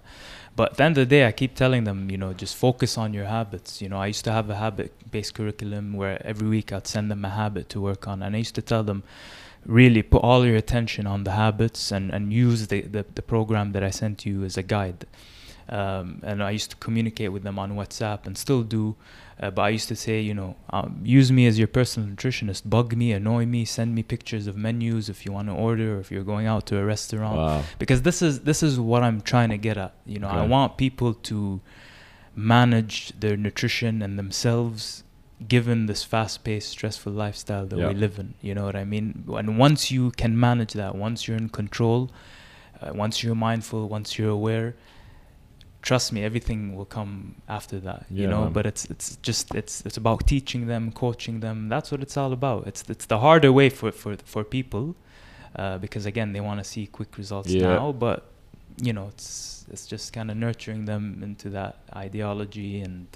[0.55, 2.97] But at the end of the day, I keep telling them, you know, just focus
[2.97, 3.81] on your habits.
[3.81, 7.25] You know, I used to have a habit-based curriculum where every week I'd send them
[7.25, 9.03] a habit to work on, and I used to tell them,
[9.65, 13.71] really put all your attention on the habits and and use the the, the program
[13.73, 15.05] that I sent you as a guide.
[15.69, 18.95] Um, and I used to communicate with them on WhatsApp and still do.
[19.41, 22.69] Uh, but I used to say, you know, um, use me as your personal nutritionist.
[22.69, 25.99] Bug me, annoy me, send me pictures of menus if you want to order, or
[25.99, 27.63] if you're going out to a restaurant Wow.
[27.79, 29.93] because this is this is what I'm trying to get at.
[30.05, 31.61] You know, I want people to
[32.35, 35.02] manage their nutrition and themselves
[35.47, 37.89] given this fast-paced stressful lifestyle that Yeah.
[37.89, 41.27] we live in you know what i mean and once you can manage that once
[41.27, 42.09] you're in control
[42.81, 44.75] uh, once you're mindful once you're aware
[45.81, 48.53] trust me everything will come after that you know man.
[48.53, 52.31] but it's it's just it's it's about teaching them coaching them that's what it's all
[52.31, 54.95] about it's it's the harder way for for for people
[55.57, 57.67] uh, because again they want to see quick results Yeah.
[57.67, 58.25] now but
[58.81, 63.07] you know it's it's just kind of nurturing them into that ideology and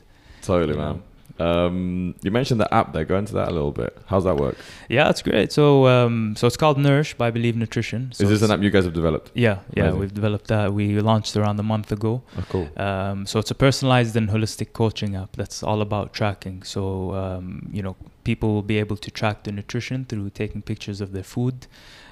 [0.41, 1.03] Totally, you know, man.
[1.39, 3.05] Um, you mentioned the app there.
[3.05, 3.95] Go into that a little bit.
[4.07, 4.57] How's that work?
[4.89, 5.51] Yeah, it's great.
[5.51, 8.11] So, um, so it's called Nourish by Believe Nutrition.
[8.11, 9.32] So Is this an app you guys have developed?
[9.36, 9.99] Yeah, yeah, Amazing.
[9.99, 10.73] we've developed that.
[10.73, 12.23] We launched around a month ago.
[12.38, 12.69] Oh, cool.
[12.78, 16.63] Um, so it's a personalized and holistic coaching app that's all about tracking.
[16.63, 21.01] So um, you know, people will be able to track their nutrition through taking pictures
[21.01, 21.67] of their food.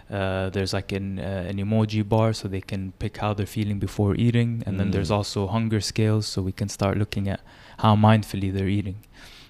[0.07, 3.79] Uh, there's like an uh, an emoji bar, so they can pick how they're feeling
[3.79, 5.15] before eating, and then there's Mm.
[5.15, 7.39] also hunger scales, so we can start looking at
[7.79, 8.97] how mindfully they're eating.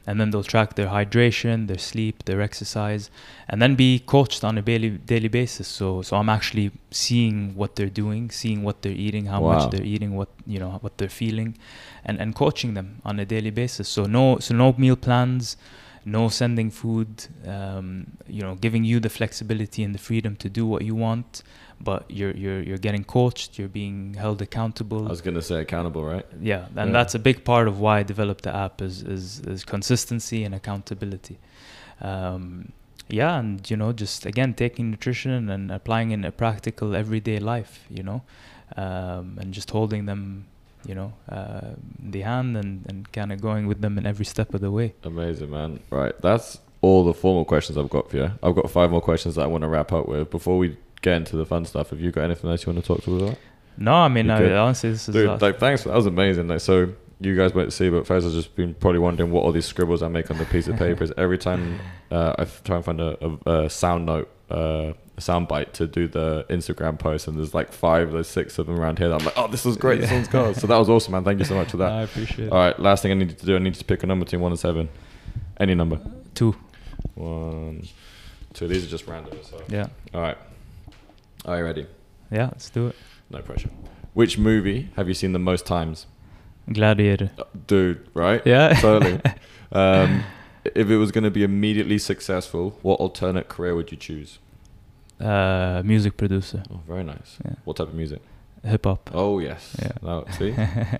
[0.08, 3.10] And then they'll track their hydration, their sleep, their exercise,
[3.50, 5.68] and then be coached on a daily daily basis.
[5.68, 9.54] So so I'm actually seeing what they're doing, seeing what they're eating, how Wow.
[9.54, 11.58] much they're eating, what you know what they're feeling,
[12.06, 13.88] and and coaching them on a daily basis.
[13.90, 15.58] So no so no meal plans,
[16.06, 17.10] no sending food.
[17.48, 21.42] Um, you know, giving you the flexibility and the freedom to do what you want,
[21.82, 23.58] but you're you're you're getting coached.
[23.60, 26.26] You're being held accountable I was gonna say accountable, right?
[26.42, 26.94] yeah and Yeah.
[26.98, 30.54] that's a big part of why i developed the app is is, is consistency and
[30.56, 31.38] accountability
[32.02, 32.72] um,
[33.10, 37.86] yeah and you know just again taking nutrition and applying in a practical everyday life
[37.90, 38.22] you know
[38.78, 40.46] um, and just holding them
[40.88, 41.72] you know uh,
[42.04, 44.72] in the hand and, and kind of going with them in every step of the
[44.72, 45.80] way Amazing, man.
[45.90, 48.32] Right, that's all the formal questions I've got for you.
[48.44, 51.18] I've got five more questions that I want to wrap up with before we get
[51.18, 51.90] into the fun stuff.
[51.92, 53.38] Have you got anything else you want to talk to us about?
[53.78, 54.52] no i mean You I, good?
[54.54, 55.46] honestly this is Dude, awesome.
[55.46, 55.84] like, thanks.
[55.84, 56.48] That was amazing.
[56.48, 59.66] Like, so you guys won't see, but Faisal's just been probably wondering what all these
[59.66, 61.14] scribbles I make on the piece of paper is.
[61.18, 61.80] Every time
[62.12, 65.88] uh, I try and find a, a, a sound note, uh, a sound bite to
[65.88, 69.10] do the Instagram post, and there's like five, there's six of them around here.
[69.10, 70.02] That I'm like, oh, this was great.
[70.02, 70.58] This one's gold.
[70.58, 71.24] So that was awesome, man.
[71.24, 71.92] Thank you so much for that.
[71.92, 72.52] i appreciate it.
[72.52, 74.42] All right, last thing I need to do, I need to pick a number between
[74.42, 74.90] one and seven.
[75.58, 75.96] Any number.
[75.96, 76.36] it
[78.54, 78.68] two.
[78.68, 79.38] These are just random.
[79.44, 79.62] So.
[79.70, 80.38] yeah All right.
[81.46, 81.86] Are you ready?
[82.32, 82.96] yeah let's do it
[83.30, 83.70] No pressure.
[84.14, 86.08] Which movie have you seen the most times?
[86.72, 88.42] gladiator Uh, Dude, right?
[88.46, 89.22] yeah Totally.
[89.72, 90.24] um,
[90.64, 94.40] if it was going to be immediately successful, what alternate career would you choose?
[95.20, 97.38] uh, music producer Oh, very nice.
[97.46, 97.54] Yeah.
[97.66, 98.22] What type of music?
[98.64, 99.76] hip hop Oh, yes.
[99.82, 99.92] Yeah.
[100.02, 100.52] No, see?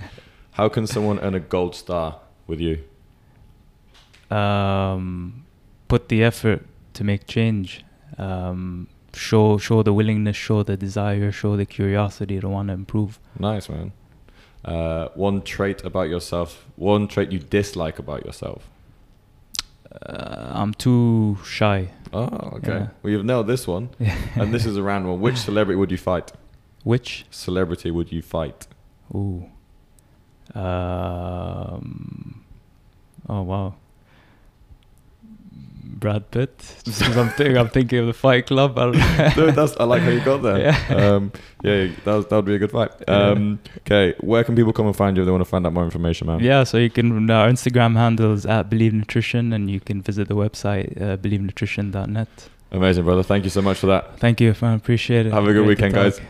[0.52, 2.84] How can someone earn a gold star with you?
[4.30, 5.46] um,
[5.88, 7.84] put the effort to make change.
[8.18, 13.20] Um, show show the willingness, show the desire, show the curiosity to want to improve.
[13.40, 13.92] Nice, man.
[14.64, 18.70] Uh, one trait about yourself, one trait you dislike about yourself.
[19.92, 21.90] Uh, I'm too shy.
[22.12, 22.26] Oh,
[22.58, 22.72] okay.
[22.72, 22.88] Yeah.
[23.02, 23.90] Well, you've nailed this one.
[24.36, 25.22] and this is a random one.
[25.22, 26.32] Which celebrity would you fight?
[26.84, 27.26] Which?
[27.30, 28.68] Celebrity would you fight?
[29.14, 29.50] Ooh.
[30.54, 32.46] Um.
[33.28, 33.76] Oh wow.
[35.86, 36.58] Brad Pitt.
[36.84, 38.78] Just 'cause I'm thinking, I'm thinking of the Fight Club.
[38.78, 38.92] I
[39.36, 40.58] Dude, that's, I like how you got there.
[40.90, 40.96] Yeah.
[40.96, 41.32] Um,
[41.64, 42.92] yeah, that, was, that would be a good fight.
[43.08, 45.74] Um, okay, where can people come and find you if they want to find out
[45.74, 46.40] more information, man?
[46.40, 50.28] Yeah, so you can our Instagram handle is at Believe Nutrition, and you can visit
[50.28, 52.28] the website uh, believenutrition.net.
[52.72, 53.24] Amazing, brother.
[53.24, 54.20] Thank you so much for that.
[54.20, 54.76] Thank you, man.
[54.76, 55.34] Appreciate it.
[55.34, 56.20] Have a good Great weekend, guys.